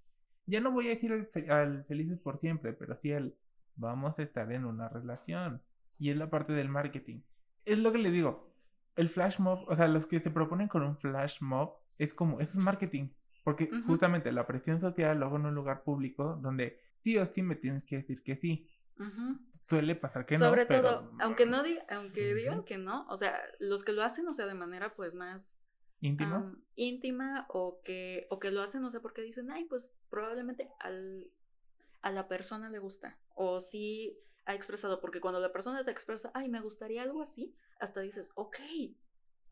[0.45, 3.33] Ya no voy a decir al, fe- al felices por siempre, pero sí al
[3.75, 5.61] vamos a estar en una relación.
[5.97, 7.21] Y es la parte del marketing.
[7.65, 8.53] Es lo que le digo.
[8.95, 12.39] El flash mob, o sea, los que se proponen con un flash mob, es como,
[12.39, 13.09] eso es marketing.
[13.43, 17.55] Porque justamente la presión social luego en un lugar público donde sí o sí me
[17.55, 18.67] tienes que decir que sí.
[18.99, 19.39] Ujú.
[19.67, 20.99] Suele pasar que Sobre no, pero...
[20.99, 24.33] todo, aunque no diga, aunque digan que no, o sea, los que lo hacen, o
[24.33, 25.57] sea, de manera pues más
[26.01, 26.35] íntimo.
[26.35, 29.91] am, íntima o que, o que lo hacen, no sé por qué dicen, ay, pues
[30.09, 31.27] probablemente al,
[32.01, 33.17] a la persona le gusta.
[33.33, 37.55] O sí ha expresado, porque cuando la persona te expresa, ay, me gustaría algo así,
[37.79, 38.57] hasta dices, ok,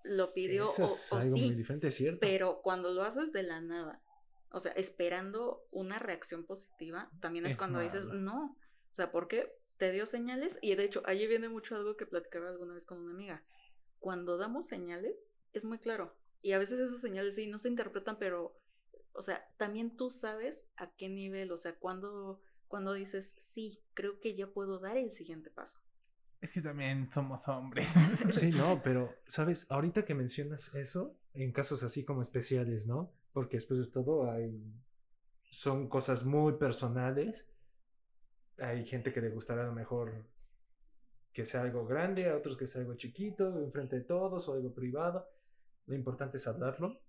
[0.04, 2.20] lo pidió Eso o, es o algo sí, muy diferente, es cierto.
[2.20, 4.02] pero cuando lo haces de la nada,
[4.52, 8.56] o sea, esperando una reacción positiva, también es, Es cuando dices, no.
[8.92, 12.50] O sea, porque te dio señales y de hecho, allí viene mucho algo que platicaba
[12.50, 13.44] alguna vez con una amiga.
[14.00, 16.16] Cuando damos señales, es muy claro.
[16.42, 18.60] Y a veces esas señales sí no se interpretan, pero,
[19.14, 24.20] o sea, también tú sabes a qué nivel, o sea, cuando, cuando dices, sí, creo
[24.20, 25.80] que ya puedo dar el siguiente paso.
[26.42, 27.88] Es que también somos hombres.
[28.34, 29.66] Sí, no, pero, ¿sabes?
[29.70, 33.14] Ahorita que mencionas eso, en casos así como especiales, ¿no?
[33.32, 34.62] Porque después de todo hay...
[35.50, 37.48] Son cosas muy personales.
[38.60, 40.26] Hay gente que le gustará a lo mejor
[41.34, 44.74] que sea algo grande, a otros que sea algo chiquito, enfrente de todos o algo
[44.74, 45.28] privado.
[45.88, 47.00] Lo importante es hablarlo.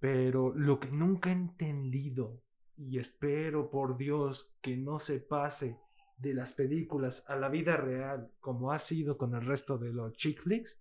[0.00, 2.42] Pero lo que nunca he entendido,
[2.76, 5.78] y espero por Dios que no se pase
[6.18, 10.14] de las películas a la vida real, como ha sido con el resto de los
[10.14, 10.80] chick flicks,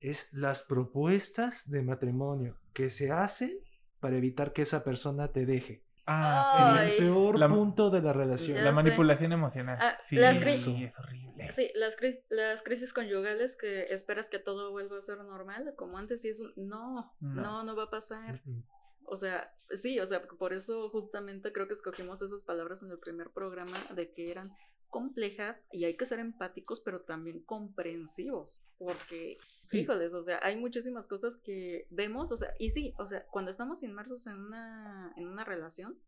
[0.00, 3.58] es las propuestas de matrimonio que se hacen
[3.98, 5.82] para evitar que esa persona te deje.
[6.10, 6.92] Ah, Ay.
[6.92, 8.56] el peor La- punto de la relación.
[8.64, 8.74] la sé.
[8.74, 9.76] manipulación emocional.
[9.80, 11.52] Ah, sí, las cri- sí, es horrible.
[11.52, 15.98] Sí, las, cri- las crisis conyugales que esperas que todo vuelva a ser normal, como
[15.98, 17.42] antes, y eso, no, No.
[17.42, 18.40] no, no va a pasar.
[18.44, 18.62] Mm,
[19.10, 22.98] O sea, sí, o sea, por eso justamente creo que escogimos esas palabras en el
[22.98, 24.50] primer programa de que eran
[24.88, 29.80] complejas y hay que ser empáticos, pero también comprensivos, porque, Sí.
[29.80, 33.50] híjoles, o sea, hay muchísimas cosas que vemos, o sea, y sí, o sea, cuando
[33.50, 35.98] estamos inmersos en una, en una relación,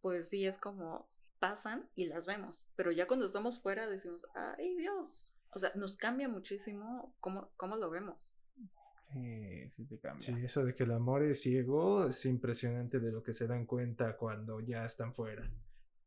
[0.00, 1.08] pues sí es como
[1.40, 5.96] pasan y las vemos, pero ya cuando estamos fuera decimos, ay Dios, o sea, nos
[5.96, 8.34] cambia muchísimo cómo, cómo lo vemos.
[9.12, 10.20] Sí, sí te cambia.
[10.24, 13.66] Sí, eso de que el amor es ciego es impresionante de lo que se dan
[13.66, 15.50] cuenta cuando ya están fuera.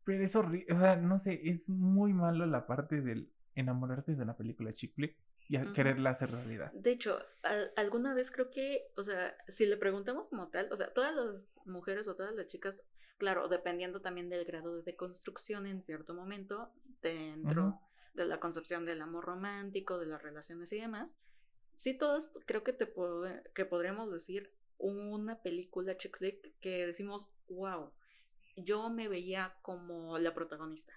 [0.06, 4.26] Pero es horrible, o sea, no sé, es muy malo la parte del enamorarte de
[4.26, 6.72] la película chick flick y a quererla hacer realidad.
[6.74, 10.76] De hecho, al- alguna vez creo que, o sea, si le preguntamos como tal, o
[10.76, 12.82] sea, todas las mujeres o todas las chicas,
[13.18, 17.80] claro, dependiendo también del grado de deconstrucción en cierto momento, dentro
[18.14, 21.16] de la concepción del amor romántico, de las relaciones y demás,
[21.76, 27.30] sí todas creo que te pod- que podríamos decir una película chick flick que decimos,
[27.50, 27.92] wow,
[28.56, 30.94] yo me veía como la protagonista.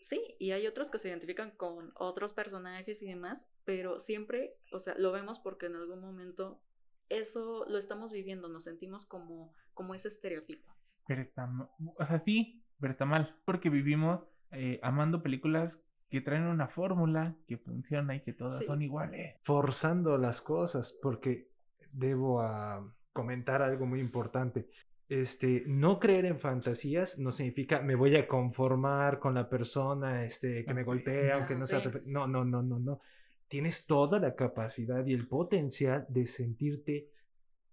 [0.00, 4.78] Sí, y hay otros que se identifican con otros personajes y demás, pero siempre, o
[4.78, 6.60] sea, lo vemos porque en algún momento
[7.08, 10.72] eso lo estamos viviendo, nos sentimos como, como ese estereotipo.
[11.06, 11.50] Pero está,
[11.96, 14.20] o sea, sí, pero está mal, porque vivimos
[14.52, 15.78] eh, amando películas
[16.10, 18.66] que traen una fórmula que funciona y que todas Sí.
[18.66, 19.36] son iguales.
[19.42, 21.50] forzando las cosas, porque
[21.92, 24.68] debo ah, comentar algo muy importante.
[25.08, 30.66] Este, no creer en fantasías no significa me voy a conformar con la persona este,
[30.66, 31.88] que me golpea, aunque no sea Sí.
[32.04, 33.00] No, no, no, no, no.
[33.48, 37.08] Tienes toda la capacidad y el potencial de sentirte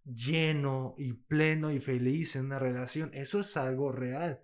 [0.05, 3.09] lleno y pleno y feliz en una relación.
[3.13, 4.41] Eso es algo real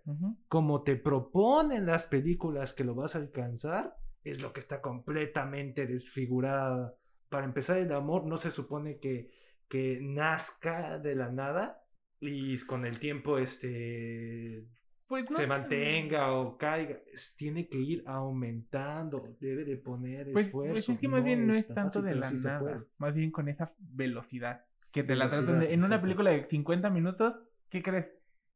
[0.47, 5.88] como te proponen las películas que lo vas a alcanzar, es lo que está completamente
[5.88, 6.97] desfigurado.
[7.30, 9.32] Para empezar, el amor no se supone que,
[9.69, 11.82] que nazca de la nada
[12.21, 14.63] y con el tiempo este,
[15.07, 16.99] Pues no se mantenga o caiga.
[17.12, 20.71] Es- tiene que ir aumentando, debe de poner Pues, esfuerzo.
[20.73, 23.13] pues es que más bien no es tan tanto fácil, de la sí nada, más
[23.13, 25.73] bien con esa velocidad que te la tratan de...
[25.73, 27.36] En una película de 50 minutos,
[27.69, 28.07] ¿qué crees?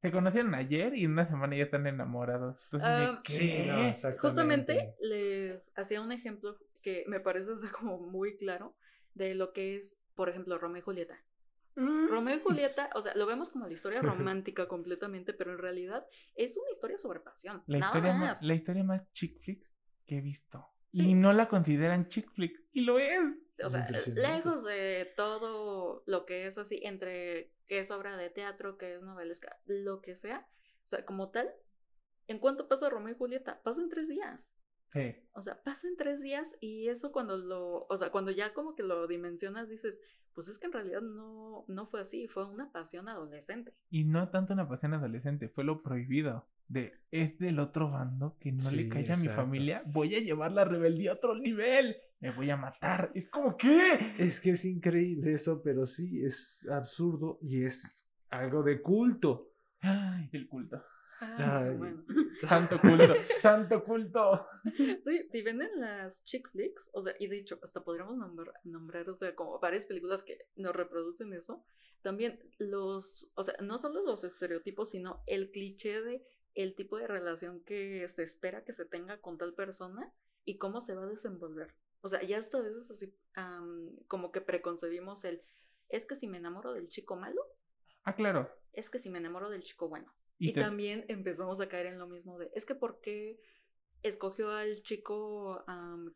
[0.02, 2.58] Se conocieron ayer y en una semana ya están enamorados.
[2.66, 3.38] Entonces, ¿de Ah, qué?
[3.38, 4.22] Sí, no, exactamente.
[4.22, 8.76] Justamente les hacía un ejemplo que me parece o sea, como muy claro
[9.14, 11.18] de lo que es, por ejemplo, Romeo y Julieta.
[11.76, 16.06] Romeo y Julieta, o sea, lo vemos como la historia romántica completamente, pero en realidad
[16.36, 17.64] es una historia sobre pasión.
[17.68, 18.22] La nada historia, más.
[18.22, 19.70] más, la historia más chick flick
[20.06, 20.68] que he visto.
[20.94, 21.10] Sí.
[21.10, 22.64] Y no la consideran chick flick.
[22.72, 23.20] Y lo es.
[23.64, 28.30] O Es sea, lejos de todo lo que es así, entre que es obra de
[28.30, 30.48] teatro, que es novelesca, lo que sea.
[30.86, 31.50] O sea, como tal,
[32.28, 33.62] ¿en cuánto pasa Romeo y Julieta?
[33.64, 34.55] Pasa en tres días.
[34.96, 35.14] Sí.
[35.34, 38.76] O sea, pasa en tres días y eso cuando lo, o sea, cuando ya como
[38.76, 40.00] que lo dimensionas, dices,
[40.34, 43.74] pues es que en realidad no, no fue así, fue una pasión adolescente.
[43.90, 46.48] Y no tanto una pasión adolescente, fue lo prohibido.
[46.68, 50.52] De es del otro bando que no le cae a mi familia, voy a llevar
[50.52, 53.12] la rebeldía a otro nivel, me voy a matar.
[53.14, 54.16] Es como, ¿qué?
[54.18, 59.52] Es que es increíble eso, pero sí, es absurdo y es algo de culto.
[59.82, 60.82] Ay, el culto.
[61.22, 61.76] Ah, Ay.
[61.78, 62.04] bueno.
[62.42, 64.48] Tanto culto, tanto culto.
[65.04, 68.54] Sí, si ven en las chick flicks, o sea, y de hecho, hasta podríamos nombrar,
[68.64, 71.64] nombrar, o sea, como varias películas que nos reproducen eso,
[72.02, 77.08] también los, o sea, no solo los estereotipos, sino el cliché de el tipo de
[77.08, 80.14] relación que se espera que se tenga con tal persona
[80.46, 81.74] y cómo se va a desenvolver.
[82.02, 83.14] O sea, ya hasta a veces así,
[84.08, 85.42] como que preconcebimos el,
[85.90, 87.42] es que si me enamoro del chico malo,
[88.04, 88.50] Ah, claro.
[88.74, 90.14] es que si me enamoro del chico bueno.
[90.38, 93.40] Y, Y, te- también empezamos a caer en lo mismo de, es que ¿por qué
[94.04, 95.64] escogió al chico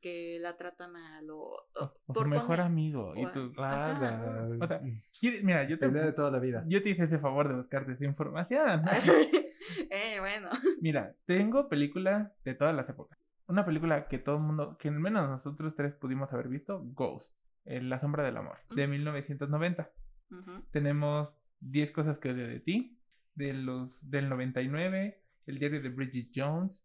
[0.02, 3.14] que la trata mal o, o, por su mejor poner- amigo.
[3.16, 4.48] Y tú, Ajá.
[4.62, 4.82] O sea,
[5.20, 6.64] ¿quieres- mira, yo te, Pelea de toda la vida.
[6.68, 8.84] yo te hice ese favor de buscarte esa información.
[9.90, 10.50] eh, bueno.
[10.82, 13.18] Mira, tengo películas de todas las épocas.
[13.48, 17.34] Una película que todo el mundo, que al menos nosotros tres pudimos haber visto, Ghost,
[17.66, 18.92] eh, La sombra del amor, de Mm.
[18.92, 19.90] 1990.
[20.32, 20.52] Ujú.
[20.72, 21.30] Tenemos
[21.60, 22.99] 10 cosas que odio de ti,
[23.36, 26.84] de los, del 99, El diario de Bridget Jones,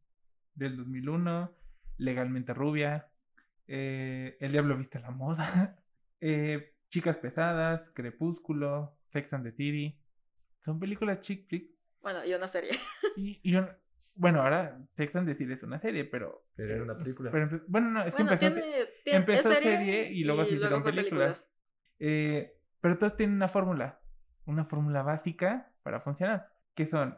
[0.55, 1.53] del 2001,
[1.99, 3.09] Legalmente rubia,
[3.67, 5.77] eh, El diablo viste a la moda,
[6.21, 9.99] eh, Chicas pesadas, Crepúsculo, Sex and the City.
[10.65, 12.71] Son películas chick flicks Bueno, y una serie.
[13.17, 13.41] y,
[14.15, 16.45] bueno, ahora Sex and the City es una serie, pero...
[16.55, 17.31] Pero era una película.
[17.33, 20.55] pero bueno, no, es que Bueno, empezó, tiene, tiene- empezó es serie y luego se
[20.55, 21.51] hicieron películas.
[21.99, 24.01] eh, pero todos tienen una fórmula,
[24.45, 27.17] una fórmula básica para funcionar, que son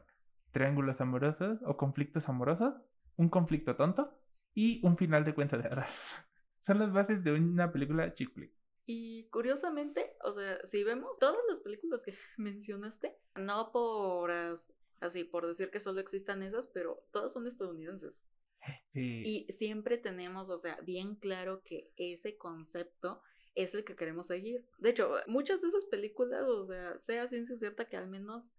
[0.51, 2.75] triángulos amorosos o conflictos amorosos,
[3.17, 4.13] un conflicto tonto
[4.55, 5.89] y un final de cuenta de hadas.
[6.67, 8.53] Son las bases de una película chick flick.
[8.87, 15.25] Y curiosamente, o sea, si vemos todas las películas que mencionaste, no por as- así,
[15.25, 18.23] por decir que solo existan esas, pero todas son estadounidenses.
[18.93, 19.23] Sí.
[19.25, 23.23] Y siempre tenemos, o sea, bien claro que ese concepto
[23.55, 24.65] es el que queremos seguir.
[24.79, 28.51] De hecho, muchas de esas películas, o sea, sea ciencia cierta que al menos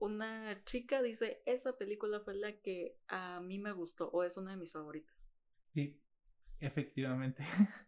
[0.00, 4.50] una chica dice, esa película fue la que a mí me gustó o es una
[4.52, 5.32] de mis favoritas.
[5.72, 6.00] sí,
[6.60, 7.42] efectivamente.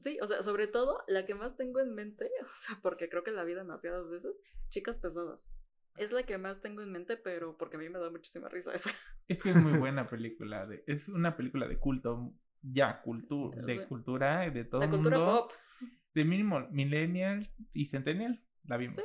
[0.00, 3.22] Sí, o sea, sobre todo la que más tengo en mente, o sea, porque creo
[3.22, 4.34] que la vi demasiadas veces,
[4.70, 5.50] Chicas Pesadas.
[5.98, 8.72] Es la que más tengo en mente, pero porque a mí me da muchísima risa
[8.72, 8.88] esa.
[9.28, 10.66] Es que es muy buena película.
[10.66, 15.18] De, es una película de culto, ya, cultu de cultura, de todo La el cultura
[15.18, 15.48] mundo.
[15.48, 15.52] pop.
[16.14, 18.96] De mínimo millennial y centennial, la vimos.
[18.96, 19.02] Sí.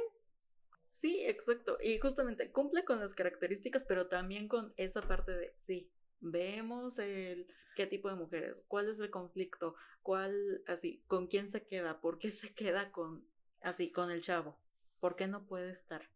[0.98, 1.78] Sí, exacto.
[1.80, 5.92] Y justamente cumple con las características, pero también con esa parte de, sí,
[6.22, 7.46] vemos el
[7.76, 12.18] qué tipo de mujeres, cuál es el conflicto, cuál, así, con quién se queda, por
[12.18, 13.24] qué se queda con,
[13.62, 14.58] así, con el chavo,
[15.00, 16.10] por qué no puede estar.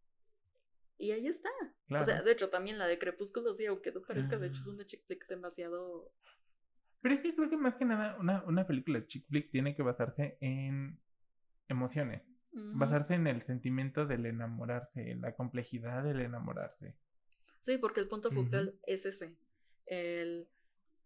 [0.97, 1.51] Y ahí está.
[1.87, 2.01] Claro.
[2.01, 4.67] O sea, de hecho, también la de Crepúsculo, sí, aunque no parezca, de hecho es
[4.67, 4.71] Ah.
[4.71, 6.11] una chick flick demasiado...
[7.01, 9.83] Pero es que creo que más que nada una, una película chick flick tiene que
[9.83, 10.99] basarse en
[11.67, 12.23] emociones.
[12.53, 16.95] Basarse en el sentimiento del enamorarse, en la complejidad del enamorarse.
[17.61, 19.35] Sí, porque el punto focal es ese.
[19.85, 20.47] El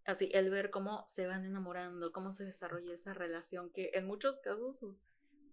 [0.05, 4.37] así el ver cómo se van enamorando, cómo se desarrolla esa relación, que en muchos
[4.37, 4.85] casos,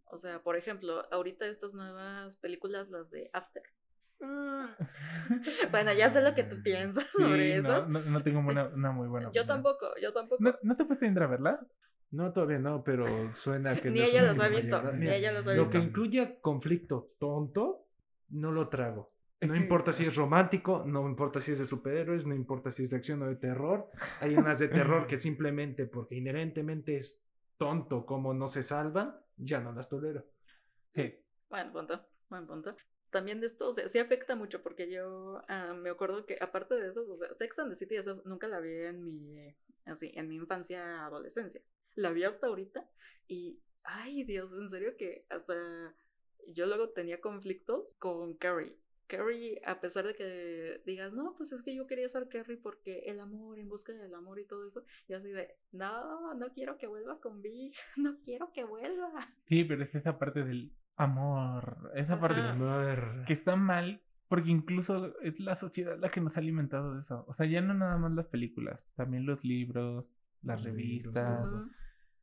[0.05, 3.63] o sea, por ejemplo, ahorita estas nuevas películas, las de After.
[5.71, 7.89] bueno, ya sé lo que tú piensas Sí, sobre no, esas.
[7.89, 9.47] No, no tengo una, una muy buena yo opinión.
[9.49, 10.43] tampoco, yo tampoco.
[10.43, 11.67] ¿No, ¿No te puedes ir a verla?
[12.13, 15.17] No, todavía no, pero suena que Ni no es ella los ha visto, ni Mira,
[15.17, 15.79] ella los ha Lo visto.
[15.79, 17.87] que incluya conflicto tonto,
[18.29, 19.11] no lo trago.
[19.41, 22.91] No importa si es romántico, no importa si es de superhéroes, no importa si es
[22.91, 23.89] de acción o de terror.
[24.21, 27.21] Hay unas de terror que simplemente porque inherentemente es
[27.57, 30.25] tonto como no se salvan, ya no las tolero.
[30.95, 31.15] Sí.
[31.51, 32.77] Buen punto, buen punto.
[33.11, 36.77] También de esto, o sea, sí afecta mucho porque yo ah, me acuerdo que aparte
[36.77, 39.55] de eso, o sea, Sex and the City, esas nunca la vi en mi,
[39.87, 41.61] así, en mi infancia, adolescencia.
[41.95, 42.89] La vi hasta ahorita
[43.29, 45.55] y, ay Dios, en serio que hasta
[46.49, 48.77] yo luego tenía conflictos con Carrie.
[49.07, 53.01] Carrie, a pesar de que digas, no, pues es que yo quería ser Carrie porque
[53.07, 56.79] el amor, en busca del amor y todo eso, yo así de, no, no quiero
[56.79, 59.29] que vuelva con Big, no quiero que vuelva.
[59.47, 61.91] Sí, pero es esa parte del amor.
[61.95, 62.53] Esa parte Ajá.
[62.53, 63.25] Amor.
[63.27, 67.27] que está mal porque incluso es la sociedad la que nos ha alimentado de eso.
[67.29, 70.07] O sea, ya no nada más las películas, también los libros,
[70.43, 71.25] las revistas.
[71.41, 71.69] todo.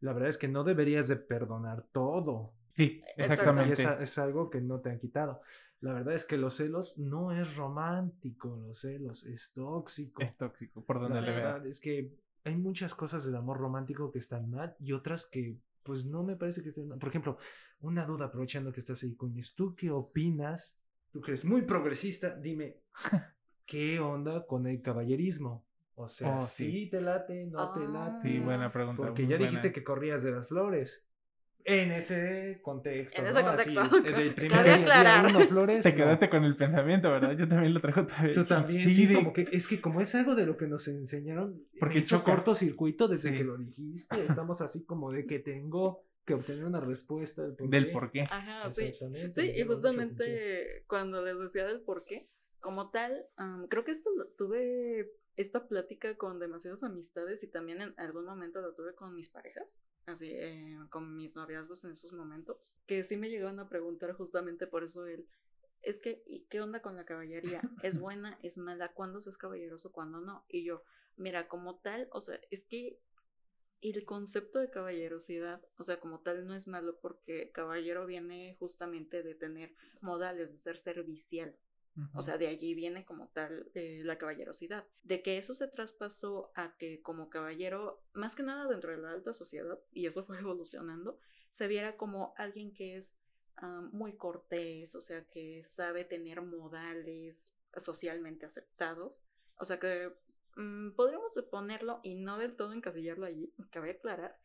[0.01, 2.53] La verdad es que no deberías de perdonar todo.
[2.75, 3.01] Sí.
[3.17, 3.73] Y exactamente.
[4.01, 5.41] es algo que no te han quitado.
[5.81, 10.21] La verdad es que los celos no es romántico, los celos es tóxico.
[10.21, 11.25] Es tóxico, por donde La Sí.
[11.27, 11.53] le veas.
[11.53, 12.13] verdad es que
[12.45, 16.35] hay muchas cosas del amor romántico que están mal y otras que pues no me
[16.35, 16.99] parece que estén mal.
[16.99, 17.37] Por ejemplo,
[17.81, 20.77] una duda aprovechando que estás ahí, Coñez, ¿tú qué opinas?
[21.11, 22.77] Tú que eres muy progresista, dime,
[23.65, 25.65] ¿qué onda con el caballerismo?
[26.01, 26.71] O sea, Oh, sí.
[26.71, 26.89] sí.
[26.89, 28.21] te late, no te late.
[28.29, 29.03] Sí, buena pregunta.
[29.03, 29.45] Porque ya buena.
[29.45, 31.05] dijiste que corrías de las flores.
[31.65, 33.19] En ese contexto.
[33.21, 33.49] En ese ¿no?
[33.49, 34.01] Así, contexto.
[34.17, 35.83] del primer día, uno, flores.
[35.83, 35.97] Te no.
[35.97, 37.33] quedaste con el pensamiento, ¿verdad?
[37.37, 38.33] Yo también lo traigo todavía.
[38.33, 40.87] Tú también, sí, de- como que es que como es algo de lo que nos
[40.87, 43.37] enseñaron, Porque hizo cortocircuito desde Sí.
[43.37, 44.23] que lo dijiste.
[44.25, 47.91] Estamos así como de que tengo que obtener una respuesta del por del qué.
[47.91, 48.21] por qué.
[48.21, 48.85] Ajá, sí.
[48.85, 49.33] Exactamente.
[49.33, 52.29] Sí, y justamente cuando les decía del por qué,
[52.61, 57.81] como tal, am, creo que esto lo tuve esta plática con demasiadas amistades y también
[57.81, 62.11] en algún momento lo tuve con mis parejas, así, eh, con mis noviazgos en esos
[62.11, 65.29] momentos, que sí me llegaron a preguntar justamente por eso el,
[65.81, 67.61] es que, ¿y qué onda con la caballería?
[67.83, 68.37] ¿Es buena?
[68.43, 68.91] ¿Es mala?
[68.91, 69.93] ¿Cuándo se es caballeroso?
[69.93, 70.43] ¿Cuándo no?
[70.49, 70.83] Y yo,
[71.15, 72.99] mira, como tal, o sea, es que
[73.79, 79.23] el concepto de caballerosidad, o sea, como tal, no es malo porque caballero viene justamente
[79.23, 81.55] de tener modales, de ser servicial.
[82.13, 84.85] O sea, de allí viene como tal eh, la caballerosidad.
[85.03, 89.11] De que eso se traspasó a que como caballero, más que nada dentro de la
[89.11, 91.19] alta sociedad, y eso fue evolucionando,
[91.51, 93.15] se viera como alguien que es
[93.57, 99.13] ah, muy cortés, o sea, que sabe tener modales socialmente aceptados.
[99.57, 100.11] O sea que
[100.55, 104.37] mm, podríamos ponerlo y no del todo encasillarlo allí, cabe aclarar,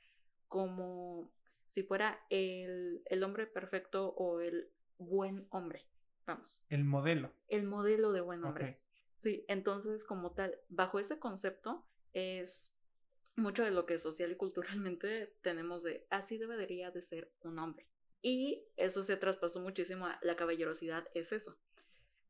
[0.49, 1.31] como
[1.69, 5.85] si fuera el, el hombre perfecto o el buen hombre.
[6.27, 7.33] Vamos El modelo.
[7.49, 8.81] el modelo de buen hombre.
[9.16, 12.75] Sí, entonces como tal, bajo ese concepto es
[13.37, 17.87] mucho de lo que social y culturalmente tenemos de así debería de ser un hombre.
[18.22, 21.59] Y eso se traspasó muchísimo a la caballerosidad, es eso.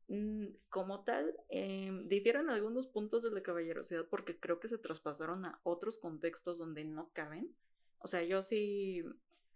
[0.07, 5.45] Mm, Como tal, em, difieren algunos puntos de la caballerosidad porque creo que se traspasaron
[5.45, 7.55] a otros contextos donde no caben.
[7.99, 9.03] O sea, yo sí,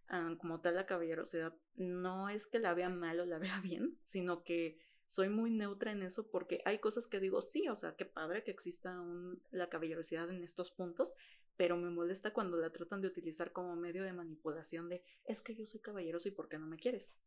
[0.10, 3.98] ah, como tal, la caballerosidad no es que la vea mal o la vea bien,
[4.04, 7.96] sino que soy muy neutra en eso porque hay cosas que digo, sí, o sea,
[7.96, 11.14] qué padre que exista un- la caballerosidad en estos puntos,
[11.58, 15.56] pero me molesta cuando la tratan de utilizar como medio de manipulación de, es que
[15.56, 17.18] yo soy caballeroso y ¿por qué no me quieres?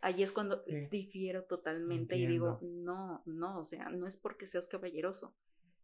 [0.00, 0.88] Allí es cuando Sí.
[0.90, 5.34] difiero totalmente y digo, no, no, o sea, no es porque seas caballeroso.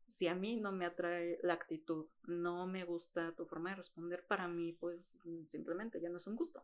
[0.08, 4.24] Si a mí no me atrae la actitud, no me gusta tu forma de responder,
[4.28, 6.62] para mí, pues simplemente ya no es un gusto.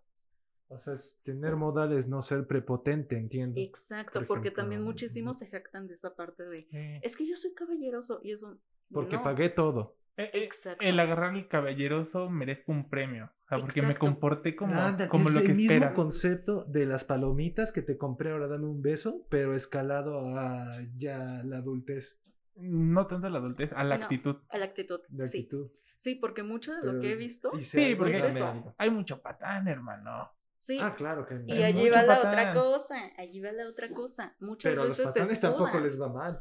[0.70, 3.58] O sea, es tener modales, no ser prepotente, entiendo.
[3.58, 7.36] Exacto, Por porque también muchísimos se jactan de esa parte de, Eh, es que yo
[7.36, 8.58] soy caballeroso y eso...
[8.92, 9.22] Porque no.
[9.22, 9.96] pagué todo.
[10.18, 10.84] eh, eh, Exacto.
[10.84, 13.30] el agarrar el caballeroso merezco un premio.
[13.44, 16.84] O sea, porque me comporté como, Anda, como es lo que el mismo concepto de
[16.84, 22.22] las palomitas que te compré ahora dame un beso, pero escalado a ya la adultez
[22.60, 24.04] No tanto a la adultez, a la No.
[24.04, 24.36] actitud.
[24.48, 25.00] A la actitud.
[25.08, 25.38] de Sí.
[25.38, 25.70] actitud.
[25.96, 27.50] sí, porque mucho de lo Pero- que he visto...
[27.54, 28.74] y Sí, porque es eso.
[28.78, 30.30] hay mucho patán, hermano.
[30.58, 31.44] Sí, Ah, claro que no.
[31.46, 32.28] y Hay allí va la patán.
[32.30, 34.36] otra cosa, allí va la otra cosa.
[34.40, 36.40] Muchas Pero a los patanes tampoco les va mal.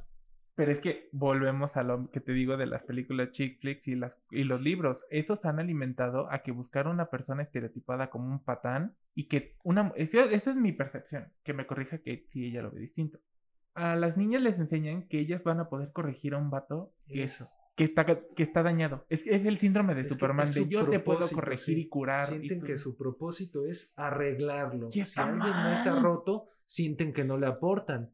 [0.56, 3.96] Pero es que volvemos a lo que te digo de las películas chick flicks y,
[3.96, 5.04] las, y los libros.
[5.12, 9.92] Esos han alimentado a que buscar una persona estereotipada como un patán y que una...
[9.96, 13.20] Eso, eso es mi percepción, que me corrija que si ella lo ve distinto.
[13.78, 17.24] A las niñas les enseñan que ellas van a poder corregir a un vato que
[17.24, 17.50] es Eso.
[17.76, 19.06] que está, que está dañado.
[19.10, 21.82] Es, es el síndrome de Es que Superman, de yo te puedo corregir sí.
[21.82, 22.24] y curar.
[22.26, 22.78] y Sienten que todo.
[22.78, 24.90] su propósito es arreglarlo.
[24.92, 26.04] Y Si alguien no está mal.
[26.04, 28.12] roto, sienten que no le aportan.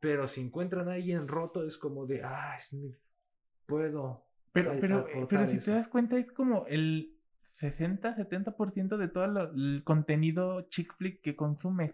[0.00, 2.92] Pero si encuentran a alguien roto, es como de, ah, es mi...
[3.66, 4.24] puedo.
[4.52, 5.66] Pero, a- pero, aportar pero si eso".
[5.66, 7.14] te das cuenta, es como el
[7.60, 11.92] 60-70% de todo lo- el contenido chick flick que consumes.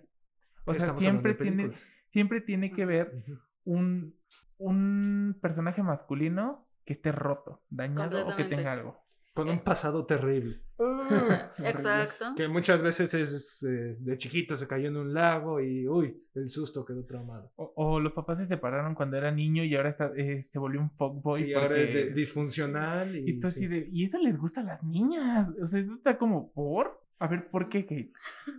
[0.64, 1.71] O sea, Estamos siempre tiene.
[2.11, 3.25] Siempre tiene que ver
[3.65, 4.15] un,
[4.59, 8.97] un personaje masculino que esté roto, dañado o que tenga algo.
[9.35, 10.63] Con un pasado terrible.
[11.65, 12.35] Exacto.
[12.37, 16.51] Que muchas veces es eh, de chiquito se cayó en un lago y uy, el
[16.51, 17.53] susto quedó traumado.
[17.57, 20.81] O, o los papás se separaron cuando era niño y ahora está, eh, se volvió
[20.81, 21.43] un fuckboy.
[21.45, 23.67] sí, ahora es de- disfuncional y, Y, tú así sí.
[23.69, 25.49] de, y eso les gusta a las niñas.
[25.63, 27.01] O sea, eso está como, ¿por?
[27.21, 28.13] A ver, ¿por qué, Kate?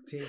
[0.03, 0.19] Sí.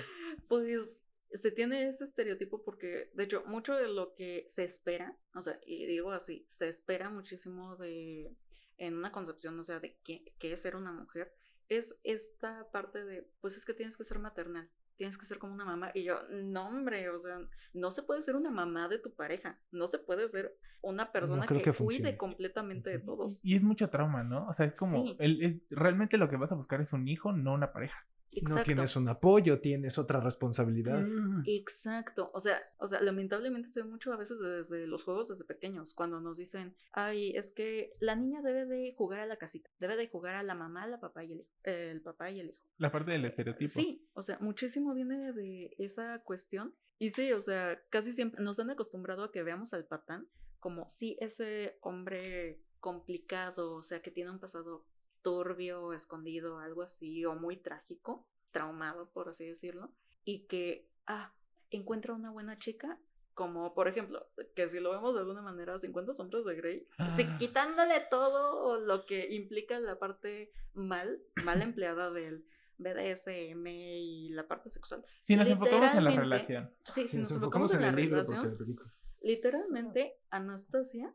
[0.49, 0.97] Pues
[1.33, 5.59] se tiene ese estereotipo porque, de hecho, mucho de lo que se espera, o sea,
[5.65, 8.35] y digo así, se espera muchísimo de,
[8.77, 11.33] en una concepción, o sea, de qué, qué es ser una mujer,
[11.69, 15.53] es esta parte de, pues es que tienes que ser maternal, tienes que ser como
[15.53, 15.91] una mamá.
[15.93, 17.39] Y yo, no, hombre, o sea,
[17.73, 21.45] no se puede ser una mamá de tu pareja, no se puede ser una persona
[21.45, 23.39] creo que, que cuide completamente de todos.
[23.45, 24.47] Y es mucho trauma, ¿no?
[24.49, 25.15] O sea, es como, Sí.
[25.19, 28.05] el, es- realmente lo que vas a buscar es un hijo, no una pareja.
[28.31, 28.59] Exacto.
[28.59, 31.01] No tienes un apoyo, tienes otra responsabilidad.
[31.01, 31.43] Mm.
[31.45, 35.43] Exacto, o sea, o sea, lamentablemente se ve mucho a veces desde los juegos desde
[35.43, 39.69] pequeños, cuando nos dicen, ay, es que la niña debe de jugar a la casita,
[39.79, 42.39] debe de jugar a la mamá, la papá y el hijo, eh, el papá y
[42.39, 42.65] el hijo.
[42.77, 43.73] La parte del estereotipo.
[43.73, 46.73] Sí, o sea, muchísimo viene de esa cuestión.
[46.97, 50.27] Y sí, o sea, casi siempre nos han acostumbrado a que veamos al patán
[50.59, 54.85] como, sí, ese hombre complicado, o sea, que tiene un pasado
[55.21, 59.91] turbio, escondido, algo así, o muy trágico, traumado, por así decirlo,
[60.25, 61.33] y que, ah,
[61.69, 62.99] encuentra una buena chica.
[63.33, 67.23] Como por ejemplo, que si lo vemos de alguna manera, 50 sombras de Grey, sí,
[67.27, 67.37] Ah.
[67.39, 72.45] quitándole todo lo que implica la parte mal, mal empleada del
[72.77, 75.05] BDSM y la parte sexual.
[75.25, 76.71] Si nos enfocamos en la Literalmente, relación.
[76.93, 78.81] Sí, si Si nos enfocamos en, el la libro, porque
[79.21, 81.13] literalmente Anastasia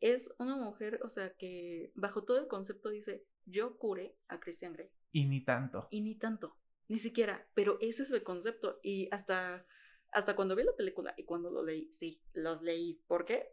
[0.00, 4.72] es una mujer, o sea, que bajo todo el concepto dice, yo curé a Christian
[4.72, 4.90] Grey.
[5.12, 5.88] Y ni tanto.
[5.90, 6.56] Y ni tanto,
[6.88, 8.78] ni siquiera, pero ese es el concepto.
[8.82, 9.66] Y hasta,
[10.12, 13.00] hasta cuando vi la película y cuando lo leí, sí, los leí.
[13.06, 13.48] ¿Por qué?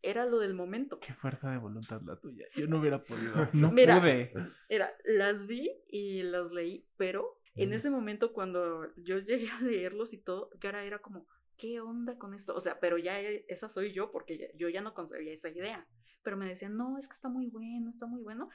[0.00, 1.00] Era lo del momento.
[1.00, 2.46] Qué fuerza de voluntad la tuya.
[2.54, 3.32] Yo no hubiera podido.
[3.52, 3.98] No Mira.
[4.00, 4.32] pude.
[4.68, 7.72] Era, las vi y las leí, pero en Mm.
[7.72, 11.26] ese momento cuando yo llegué a leerlos y todo, cara era como,
[11.58, 12.54] ¿qué onda con esto?
[12.54, 15.86] O sea, pero ya e- esa soy yo porque yo ya no concebía esa idea.
[16.22, 18.48] Pero me decían, no, es que está muy bueno, está muy bueno.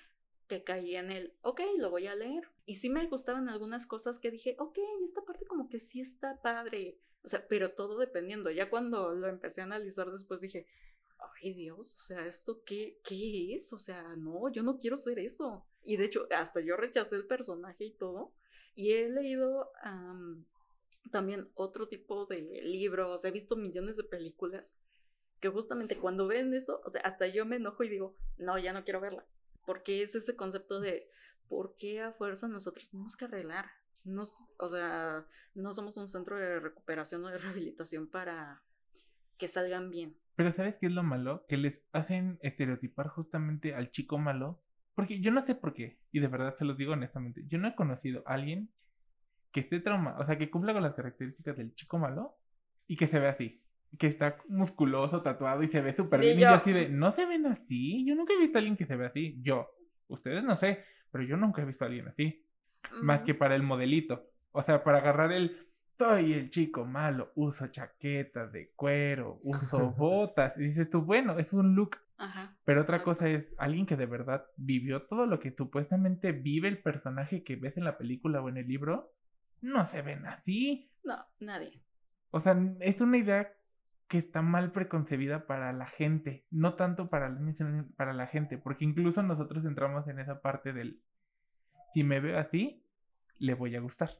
[0.47, 2.49] Que caí en el, ok, lo voy a leer.
[2.65, 6.41] Y sí me gustaban algunas cosas que dije, ok, esta parte como que sí está
[6.41, 6.97] padre.
[7.23, 8.51] O sea, pero todo dependiendo.
[8.51, 10.67] Ya cuando lo empecé a analizar después dije,
[11.41, 13.71] ay Dios, o sea, ¿esto qué, qué es?
[13.73, 15.65] O sea, no, yo no quiero ser eso.
[15.83, 18.33] Y de hecho, hasta yo rechacé el personaje y todo.
[18.75, 20.45] Y he leído am,
[21.11, 24.73] también otro tipo de libros, he visto millones de películas
[25.43, 28.71] que justamente cuando ven eso, o sea, hasta yo me enojo y digo, no, ya
[28.71, 29.25] no quiero verla.
[29.65, 31.09] Porque es ese concepto de,
[31.49, 33.65] ¿por qué a fuerza nosotros tenemos que arreglar?
[34.05, 38.63] Nos, o sea, no somos un centro de recuperación o de rehabilitación para
[39.37, 40.15] que salgan bien.
[40.37, 41.45] Pero ¿sabes qué es lo malo?
[41.49, 44.61] Que les hacen estereotipar justamente al chico malo.
[44.95, 45.99] Porque yo no sé por qué.
[46.13, 47.43] Y de verdad se los digo honestamente.
[47.47, 48.69] Yo no he conocido a alguien
[49.53, 50.21] que esté traumado.
[50.21, 52.35] O sea, que cumpla con las características del chico malo.
[52.87, 53.63] Y que se ve así.
[53.97, 56.37] Que está musculoso, tatuado y se ve súper bien.
[56.37, 58.03] Y yo así de, no se ven así.
[58.05, 59.39] Yo nunca he visto a alguien que se ve así.
[59.41, 59.69] Yo.
[60.07, 60.83] Ustedes no sé.
[61.11, 62.45] Pero yo nunca he visto a alguien así.
[63.01, 64.25] Más que para el modelito.
[64.51, 65.55] O sea, para agarrar el.
[65.97, 70.57] Soy el chico malo, uso chaquetas de cuero, uso botas.
[70.57, 71.97] Y dices tú, bueno, es un look.
[72.17, 72.57] Ajá.
[72.65, 73.11] Pero otra Exacto.
[73.11, 77.55] cosa es alguien que de verdad vivió todo lo que supuestamente vive el personaje que
[77.57, 79.13] ves en la película o en el libro.
[79.63, 80.91] No se ven así.
[81.03, 81.81] No, nadie.
[82.31, 83.53] O sea, es una idea
[84.09, 86.45] que está mal preconcebida para la gente.
[86.51, 87.35] No tanto para
[87.95, 88.57] para la gente.
[88.57, 91.01] Porque incluso nosotros entramos en esa parte del.
[91.93, 92.85] Si me veo así,
[93.37, 94.11] le voy a gustar.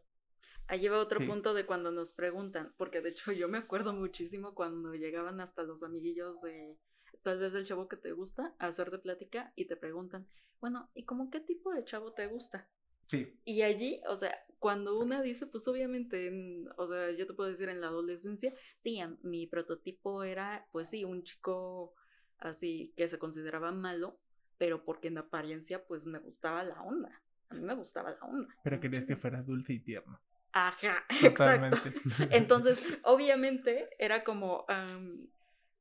[0.68, 1.26] Ahí va otro Sí.
[1.28, 5.64] punto de cuando nos preguntan, porque de hecho yo me acuerdo muchísimo cuando llegaban hasta
[5.64, 6.78] los amiguillos de
[7.22, 10.26] tal vez del chavo que te gusta a hacer de plática y te preguntan,
[10.62, 12.70] bueno, ¿y como qué tipo de chavo te gusta?
[13.14, 13.32] Sí.
[13.46, 17.50] Y allí, o sea, cuando una dice, pues obviamente, en- o sea, yo te puedo
[17.50, 21.94] decir en la adolescencia, sí, mi prototipo era, pues sí, un chico
[22.40, 24.20] así que se consideraba malo,
[24.58, 27.22] pero porque en apariencia, pues me gustaba la onda.
[27.50, 28.50] A mí me gustaba la onda.
[28.64, 30.20] Pero querías que fuera dulce y tierno.
[30.54, 31.30] Ajá, exacto.
[31.30, 31.94] Totalmente.
[32.32, 35.28] Entonces, obviamente, era como, am,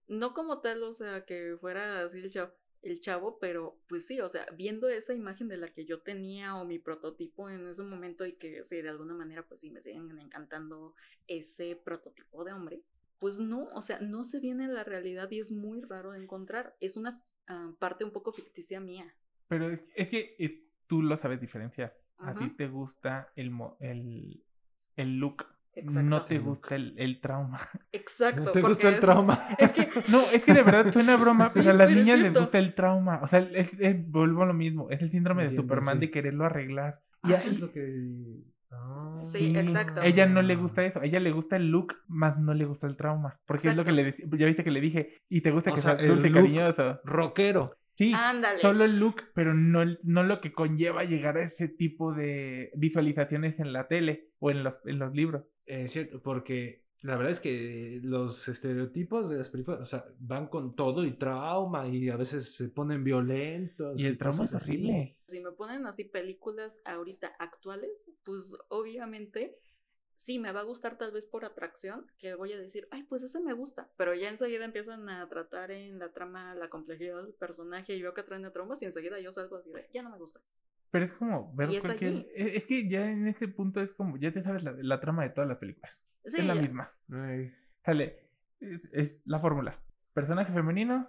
[0.09, 2.53] no como tal, o sea, que fuera así el chavo,
[2.83, 6.57] el chavo, pero pues sí, o sea, viendo esa imagen de la que yo tenía
[6.57, 9.83] o mi prototipo en ese momento y que sí, de alguna manera pues sí me
[9.83, 10.95] siguen encantando
[11.29, 12.83] ese prototipo de hombre,
[13.21, 16.19] pues no, o sea, no se viene a la realidad y es muy raro de
[16.23, 19.15] encontrar, es una ah, parte un poco ficticia mía.
[19.47, 21.97] Pero es, es que eh, tú lo sabes diferenciar.
[22.19, 24.45] A ti te gusta el, el,
[24.97, 25.45] el look,
[25.85, 27.59] no te gusta el, el trauma.
[27.93, 28.41] Exacto.
[28.43, 29.39] ¿No te gusta el trauma?
[29.59, 32.19] Es que No, es que de verdad suena broma, Sí, pero a las pero niñas
[32.21, 33.21] les gusta el trauma.
[33.23, 34.91] O sea, es, es- vuelvo a lo mismo.
[34.91, 36.01] Es el síndrome de Superman sí.
[36.01, 37.01] de quererlo arreglar.
[37.25, 38.53] Y Ah, así- eso es lo que...
[38.71, 39.21] Ah.
[39.25, 40.01] Sí, exacto.
[40.01, 41.01] A ella no le gusta eso.
[41.01, 43.39] A ella le gusta el look, más no le gusta el trauma.
[43.47, 45.19] Porque es lo que le dec- Ya viste que le dije.
[45.29, 47.01] Y te gusta O que sea, sea dulce, look- cariñoso.
[47.05, 47.77] Rockero.
[47.95, 48.59] Sí, ándale.
[48.61, 52.71] solo el look, pero no, el- no lo que conlleva llegar a ese tipo de
[52.75, 55.45] visualizaciones en la tele o en los, en los libros.
[55.67, 60.47] Es cierto, porque la verdad es que los estereotipos de las películas, o sea, van
[60.47, 64.01] con todo y trauma y a veces se ponen violentos.
[64.01, 65.17] Y el trauma es horrible.
[65.27, 67.91] Si me ponen así películas ahorita actuales,
[68.25, 69.59] pues obviamente
[70.15, 73.25] sí me va a gustar tal vez por atracción, que voy a decir, ay, pues
[73.25, 77.35] ese me gusta, pero ya enseguida empiezan a tratar en la trama la complejidad del
[77.35, 80.11] personaje y veo que traen a traumas y enseguida yo salgo así de, ya no
[80.11, 80.41] me gusta.
[80.93, 82.13] Pero es como ver Y es cualquier.
[82.13, 82.29] allí.
[82.37, 84.17] Es, es que ya en este punto es como.
[84.19, 86.01] Ya te sabes la, la trama de todas las películas.
[86.25, 86.61] Sí, es la ya.
[86.63, 86.93] misma.
[87.11, 87.53] Ay,
[87.85, 88.29] Sale.
[88.61, 89.77] Es, es la fórmula.
[90.15, 91.09] Personaje femenino,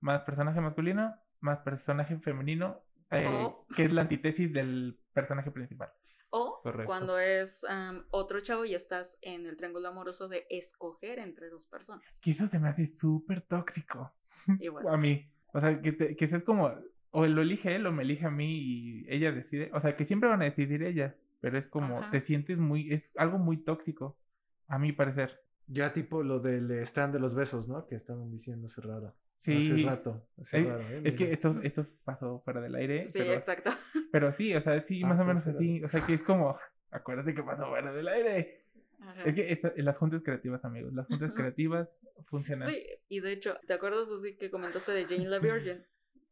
[0.00, 2.80] más personaje masculino, más personaje femenino,
[3.12, 5.90] eh, O- que es la antítesis del personaje principal.
[6.30, 6.86] O Correcto.
[6.86, 11.66] cuando es am, otro chavo y estás en el triángulo amoroso de escoger entre dos
[11.66, 12.04] personas.
[12.20, 14.12] Que eso se me hace súper tóxico.
[14.58, 15.30] Y bueno, A mí.
[15.52, 16.70] O sea, que, te, que es como.
[17.10, 19.70] O lo elige él o me elige a mí y ella decide.
[19.72, 21.14] O sea, que siempre van a decidir ellas.
[21.40, 21.98] Pero es como.
[22.00, 22.10] Ajá.
[22.10, 22.92] Te sientes muy.
[22.92, 24.18] Es algo muy tóxico.
[24.66, 25.40] A mi parecer.
[25.66, 27.86] Ya tipo lo del stand de los besos, ¿no?
[27.86, 29.14] Que estaban diciendo hace raro.
[29.40, 29.56] Sí.
[29.56, 30.26] Hace rato.
[30.40, 31.02] Hace Eh, raro, ¿eh?
[31.04, 33.06] Es que esto, esto pasó fuera del aire.
[33.08, 33.70] sí, pero, exacto.
[34.12, 35.82] pero sí, o sea, sí, Ah, más o menos fuera así.
[35.84, 36.56] O sea, que es como.
[36.90, 38.64] Acuérdate que pasó fuera del aire.
[39.00, 39.22] Ajá.
[39.24, 40.92] Es que esta- las juntas creativas, amigos.
[40.92, 41.88] Las juntas creativas
[42.26, 42.68] funcionan.
[42.68, 45.84] Sí, y de hecho, ¿te acuerdas así que comentaste de Jane la Virgin?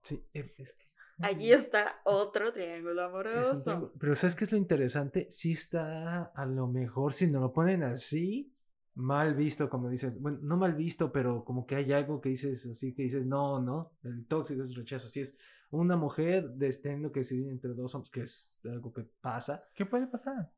[0.07, 0.87] Sí, es que...
[1.19, 3.63] Allí está otro triángulo amoroso.
[3.63, 3.93] triángulo.
[3.99, 5.27] Pero ¿sabes qué es lo interesante?
[5.31, 8.55] Sí está, a lo mejor, si nos lo ponen así,
[8.95, 10.21] mal visto, como dices.
[10.21, 13.61] Bueno, no mal visto, pero como que hay algo que dices así, que dices, no,
[13.61, 15.09] no, el tóxico es rechazo.
[15.09, 15.37] Si es
[15.71, 20.07] una mujer teniendo que decidir entre dos hombres, que es algo que pasa, ¿Qué puede
[20.07, 20.53] pasar?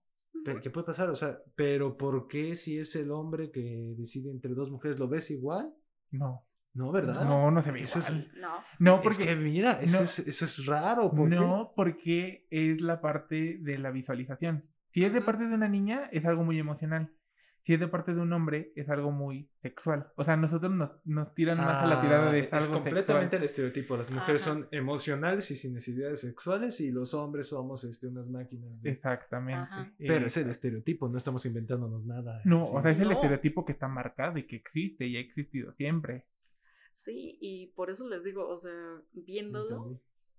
[0.62, 1.08] ¿Qué puede pasar?
[1.08, 5.08] O sea, pero ¿por qué si es el hombre que decide entre dos mujeres lo
[5.08, 5.74] ves igual?
[6.10, 6.47] No.
[6.78, 7.24] No, ¿verdad?
[7.24, 8.10] No, no se ve Eso es-.
[8.40, 9.24] No, No, Es porque.
[9.26, 10.04] que mira, eso, no.
[10.04, 11.10] es, eso es raro.
[11.10, 11.34] ¿por qué?
[11.36, 14.64] No, porque es la parte de la visualización.
[14.92, 17.10] Si es de parte de una niña, es algo muy emocional.
[17.64, 20.06] Si es de parte de un hombre, es algo muy sexual.
[20.16, 23.36] O sea, nosotros nos, nos tiran más a la tirada de Ah, es algo completamente
[23.36, 23.42] sexual.
[23.42, 23.96] el estereotipo.
[23.98, 24.52] Las mujeres Ajá.
[24.54, 28.80] son emocionales y sin necesidades sexuales y los hombres somos este, unas máquinas.
[28.80, 29.60] de- Exactamente.
[29.60, 29.92] Ajá.
[29.98, 32.40] Pero Eh, es el estereotipo, no estamos inventándonos nada.
[32.46, 33.14] No, Sí, o sea, es el No.
[33.16, 36.24] estereotipo que está marcado y que existe y ha existido siempre.
[36.98, 39.94] Sí, y por eso les digo, o sea, viéndolo,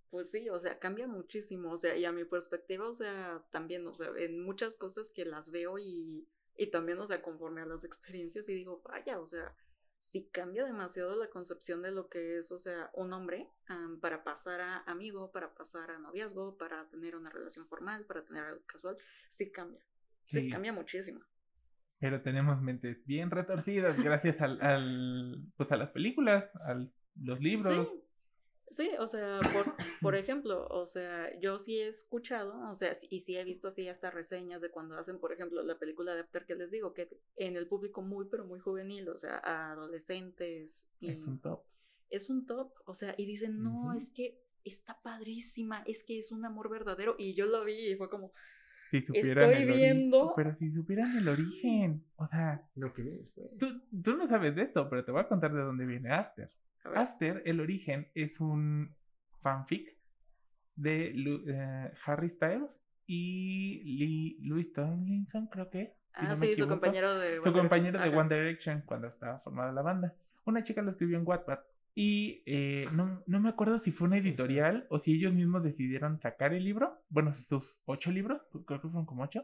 [0.10, 3.88] pues sí, o sea, cambia muchísimo, o sea, y a mi perspectiva, o sea, también,
[3.88, 7.66] o sea, en muchas cosas que las veo y, y también, o sea, conforme a
[7.66, 9.56] las experiencias y digo, vaya, o sea,
[10.00, 14.24] sí cambia demasiado la concepción de lo que es, o sea, un hombre am, para
[14.24, 18.62] pasar a amigo, para pasar a noviazgo, para tener una relación formal, para tener algo
[18.66, 18.98] casual,
[19.30, 19.82] sí cambia,
[20.26, 20.50] sí, Sí.
[20.50, 21.22] cambia muchísimo.
[22.00, 26.76] Pero tenemos mentes bien retorcidas gracias al, al pues a las películas, a
[27.22, 27.90] los libros.
[28.72, 32.94] Sí, sí, o sea, por, por ejemplo, o sea, yo sí he escuchado, o sea,
[33.10, 36.22] y sí he visto así hasta reseñas de cuando hacen, por ejemplo, la película de
[36.22, 39.72] After que les digo, que en el público muy, pero muy juvenil, o sea, a
[39.72, 41.64] adolescentes, y Es un top.
[42.10, 46.32] es un top, o sea, y dicen, no, es que está padrísima, es que es
[46.32, 48.32] un amor verdadero, y yo lo vi y fue como,
[48.90, 52.04] Si supieran Estoy el viendo- Pero si supieran el origen.
[52.16, 53.48] O sea, Lo que ves, pues.
[53.58, 56.50] tú, tú no sabes de esto, pero te voy a contar de dónde viene After.
[56.96, 58.96] After, el origen, es un
[59.42, 59.96] fanfic
[60.76, 62.70] de Lu- eh, Harry Styles
[63.06, 65.94] y Lee- Louis Tomlinson, creo que.
[66.20, 69.40] si ah, no sí, su compañero de Su One compañero de One Direction cuando estaba
[69.42, 70.14] formada la banda.
[70.46, 71.60] Una chica lo escribió en Wattpad.
[72.02, 76.18] Y eh, no, no me acuerdo si fue una editorial o si ellos mismos decidieron
[76.22, 76.98] sacar el libro.
[77.10, 79.44] Bueno, sus ocho libros, creo que fueron como ocho.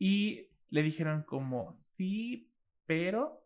[0.00, 2.50] Y le dijeron como, sí,
[2.86, 3.44] pero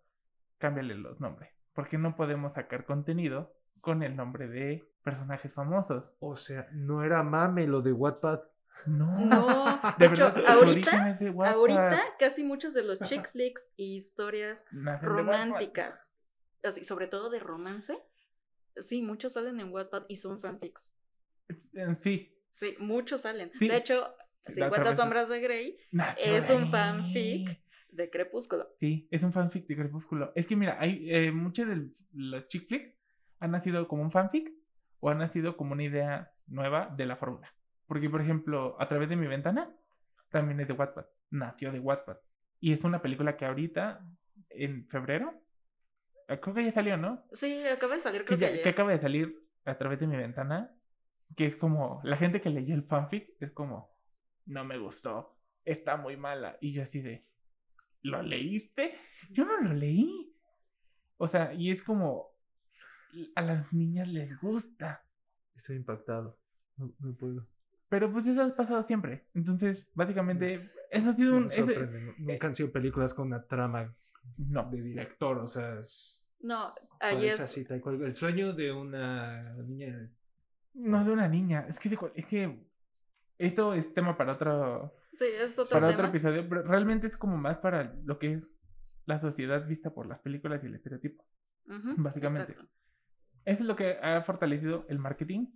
[0.57, 1.51] cámbiale los nombres.
[1.75, 3.53] Porque no podemos sacar contenido
[3.83, 6.05] con el nombre de personajes famosos.
[6.19, 8.41] O sea, no era mame lo de Wattpad.
[8.87, 9.21] No.
[9.27, 11.35] No, de de hecho, verdad, ahorita- de.
[11.45, 16.11] Ahorita casi muchos de los chick flicks y historias Nacen románticas,
[16.65, 17.99] así, sobre todo de romance,
[18.81, 20.93] Sí, muchos salen en Wattpad y son fanfics.
[22.01, 22.33] Sí.
[22.51, 23.51] Sí, muchos salen.
[23.59, 23.69] Sí.
[23.69, 24.15] De hecho,
[24.45, 25.77] La 50 otra vez- sombras de Grey
[26.19, 27.61] es un fanfic
[27.91, 28.69] de Crepúsculo.
[28.81, 30.33] Sí, es un fanfic de Crepúsculo.
[30.35, 32.95] Es que mira, hay eh, muchos de los chick flicks
[33.41, 34.51] han nacido como un fanfic
[35.01, 37.53] o han nacido como una idea nueva de la fórmula.
[37.87, 39.75] Porque, por ejemplo, a través de mi ventana,
[40.31, 41.07] también es de Wattpad.
[41.31, 42.17] Nació de Wattpad.
[42.61, 44.05] Y es una película que ahorita,
[44.51, 45.35] en febrero,
[46.27, 47.25] creo que ya salió, ¿no?
[47.33, 48.63] Sí, acaba de salir, Que, creo que, ya- ayer.
[48.63, 50.73] que acaba de salir a través de mi ventana.
[51.37, 53.91] Que es como, la gente que leyó el fanfic es como,
[54.47, 56.57] no me gustó, está muy mala.
[56.61, 57.27] Y yo así de,
[58.03, 58.95] ¿lo leíste?
[59.31, 60.33] Yo no lo leí.
[61.19, 62.29] O sea, y es como,
[63.35, 65.05] a las niñas les gusta.
[65.57, 66.39] Estoy impactado.
[66.77, 67.47] No, no puedo.
[67.89, 69.27] Pero pues eso ha pasado siempre.
[69.35, 71.45] Entonces, básicamente, eso ha sido un...
[71.47, 73.95] Nu- Nunca han sido películas con una trama
[74.39, 76.67] no, de director, o sea, es, No,
[77.01, 77.41] ahí parece es.
[77.41, 78.03] así, tal cual.
[78.03, 80.11] El sueño de una niña.
[80.75, 81.67] no de una niña.
[81.69, 82.67] Es que, es que
[83.39, 85.99] esto es tema para otro, Sí, es otro para tema.
[86.01, 88.43] otro episodio, pero realmente es como más para lo que es
[89.07, 91.25] la sociedad vista por las películas y el estereotipo.
[91.97, 92.53] Básicamente.
[92.53, 92.73] exacto.
[93.45, 95.47] Eso es lo que ha fortalecido el marketing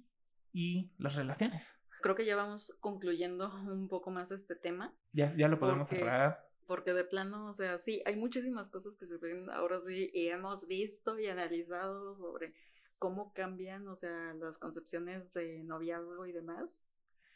[0.52, 1.62] y las relaciones.
[2.02, 4.94] Creo que ya vamos concluyendo un poco más este tema.
[5.12, 6.46] Ya, ya lo podemos Porque- cerrar.
[6.70, 10.28] Porque de plano, o sea, sí, hay muchísimas cosas que se ven ahora sí y
[10.28, 12.54] hemos visto y analizado sobre
[12.96, 16.84] cómo cambian, o sea, las concepciones de noviazgo y demás.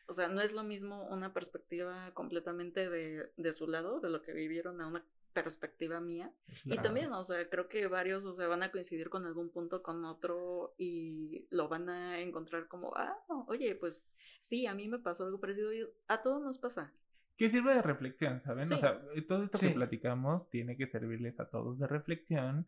[0.07, 4.23] O sea, no es lo mismo una perspectiva completamente de, de su lado, de lo
[4.23, 6.33] que vivieron, a una perspectiva mía.
[6.65, 9.83] Y también, o sea, creo que varios, o sea, van a coincidir con algún punto
[9.83, 13.19] con otro y lo van a encontrar como, ah,
[13.49, 14.01] oye, pues
[14.41, 16.93] sí, a mí me pasó algo parecido y a todos nos pasa.
[17.37, 18.73] Que sirve de reflexión, ¿saben?
[18.73, 19.69] O sea, eh, todo esto Sí.
[19.69, 22.67] que platicamos tiene que servirles a todos de reflexión.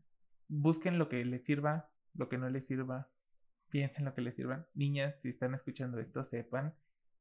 [0.49, 3.09] Busquen lo que les sirva, lo que no les sirva.
[3.71, 4.67] Piensen lo que les sirva.
[4.75, 6.75] Niñas, si están escuchando esto, sepan.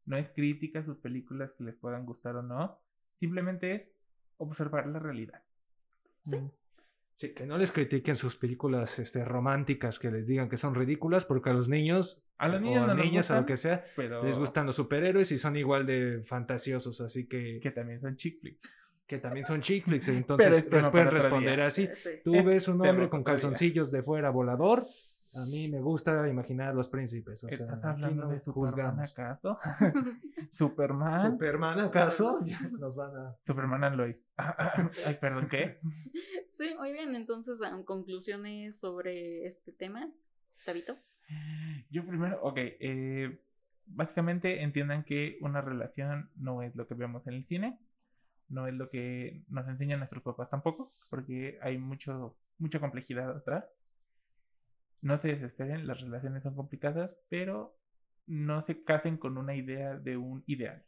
[0.05, 2.79] No es crítica a sus películas que les puedan gustar o no.
[3.19, 3.83] Simplemente es
[4.37, 5.43] observar la realidad.
[6.23, 6.37] Sí.
[7.15, 11.23] Sí, que no les critiquen sus películas este, románticas, que les digan que son ridículas,
[11.23, 13.55] porque a los niños, A los niños o no a nos niñas, a lo que
[13.55, 18.01] sea, pero les gustan los superhéroes y son igual de fantasiosos, así que, que también
[18.01, 18.69] son chick flicks.
[19.07, 20.07] que también son chick flicks.
[20.09, 21.67] Entonces, es tema les pueden responder día.
[21.67, 21.87] así.
[21.95, 22.09] Sí.
[22.21, 24.85] Tú ves un hombre con calzoncillos de fuera volador.
[25.35, 27.43] A mí me gusta imaginar los príncipes.
[27.43, 29.11] O sea, ¿Estás aquí hablando no de Superman juzgamos.
[29.11, 29.57] acaso?
[30.53, 31.19] ¿Superman?
[31.31, 32.39] Superman, ¿acaso?
[32.79, 33.35] Nos van a.
[33.45, 34.17] Superman and Lois.
[34.37, 35.79] Ay, perdón, ¿qué?
[36.53, 37.15] Sí, muy bien.
[37.15, 40.09] Entonces, ah, conclusiones sobre este tema,
[40.65, 40.95] Tabito.
[41.89, 42.57] Yo primero, ok.
[42.57, 43.41] eh,
[43.87, 47.79] básicamente entiendan que una relación no es lo que vemos en el cine.
[48.47, 50.93] No es lo que nos enseñan nuestros papás tampoco.
[51.09, 53.65] Porque hay mucho, mucha complejidad atrás.
[55.05, 57.77] No se desesperen, las relaciones son complicadas, pero
[58.25, 60.83] no se casen con una idea de un ideal.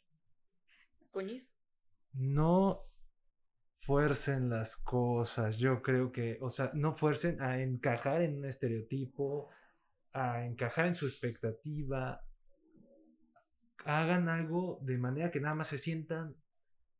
[1.12, 1.56] Coñiz.
[2.14, 2.82] No
[3.82, 5.60] fuercen las cosas.
[5.60, 9.50] Yo creo que, o sea, no fuercen a encajar en un estereotipo,
[10.14, 12.20] a encajar en su expectativa.
[13.86, 16.36] Hagan algo de manera que nada más se sientan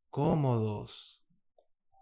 [0.08, 1.26] cómodos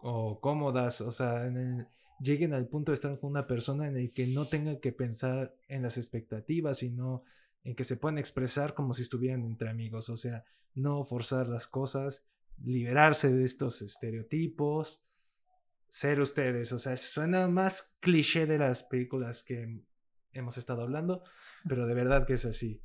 [0.03, 1.87] o cómodas, o sea, en el-
[2.19, 5.55] lleguen al punto de estar con una persona en el que no tengan que pensar
[5.67, 7.23] en las expectativas, sino
[7.63, 11.67] en que se puedan expresar como si estuvieran entre amigos, o sea, no forzar las
[11.67, 12.23] cosas,
[12.63, 15.03] liberarse de estos estereotipos,
[15.89, 19.81] ser ustedes, o sea, suena más cliché de las películas que
[20.33, 21.23] hemos estado hablando,
[21.67, 22.81] pero de verdad que es así.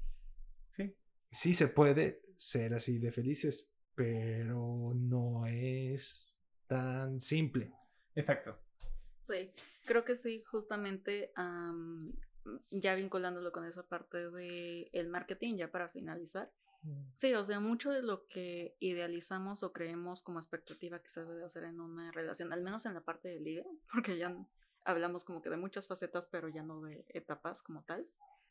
[0.77, 0.95] Sí.
[1.31, 7.73] Sí se puede ser así de felices, pero no es tan simple.
[8.15, 8.59] Exacto.
[9.29, 9.51] Sí,
[9.87, 12.13] creo que sí, justamente am,
[12.71, 16.51] ya vinculándolo con esa parte de el marketing, ya para finalizar.
[17.15, 21.45] Sí, o sea, mucho de lo que idealizamos o creemos como expectativa que se debe
[21.45, 24.37] hacer en una relación, al menos en la parte de ligue, porque ya
[24.85, 28.09] hablamos como que de muchas facetas, pero ya no de etapas como tal.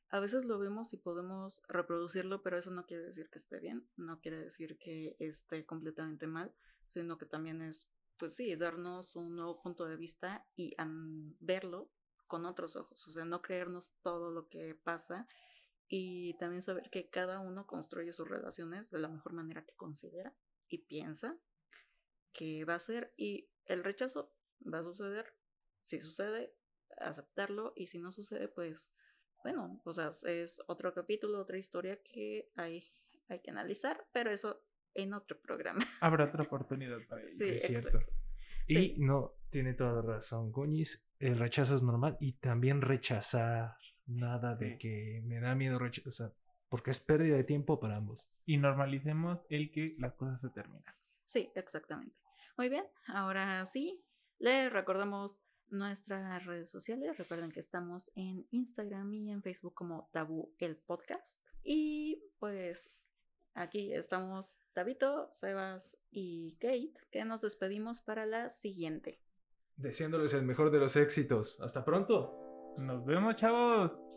[0.10, 3.86] A veces lo vemos y podemos reproducirlo, pero eso no quiere decir que esté bien,
[3.98, 6.54] no quiere decir que esté completamente mal,
[6.94, 7.90] sino que también es,
[8.22, 10.76] pues sí, darnos un nuevo punto de vista y
[11.40, 11.90] verlo
[12.28, 15.28] con otros ojos, o sea, no creernos todo lo que pasa
[15.88, 20.36] y también saber que cada uno construye sus relaciones de la mejor manera que considera
[20.68, 21.36] y piensa
[22.32, 24.32] que va a ser y el rechazo
[24.72, 25.36] va a suceder,
[25.82, 26.56] si sucede,
[26.98, 28.92] aceptarlo y si no sucede, pues
[29.42, 32.88] bueno, o sea, es otro capítulo, otra historia que hay,
[33.30, 34.61] hay que analizar, pero eso
[34.94, 35.80] en otro programa.
[36.02, 37.30] Habrá otra oportunidad para ello.
[37.30, 38.00] Sí, es exacto.
[38.00, 38.14] cierto.
[38.68, 38.96] Y Sí.
[39.00, 41.06] no, tiene toda la razón, Goñis.
[41.20, 43.76] El rechazo es normal y también rechazar
[44.08, 44.78] Nada de Sí.
[44.80, 46.34] que me da miedo rechazar.
[46.70, 48.30] Porque es pérdida de tiempo para ambos.
[48.46, 50.84] Y normalicemos el que las cosas se terminan.
[51.26, 52.16] Sí, exactamente.
[52.58, 54.04] Muy bien, ahora sí,
[54.40, 57.18] les recordamos nuestras redes sociales.
[57.18, 61.42] Recuerden que estamos en Instagram y en Facebook como Tabú el Podcast.
[61.64, 62.90] Y pues
[63.54, 69.20] aquí estamos Tabito, Sebas y Kate, que nos despedimos para la siguiente.
[69.76, 71.60] Deseándoles el mejor de los éxitos.
[71.62, 72.76] Hasta pronto.
[72.78, 74.11] Nos vemos, chavos.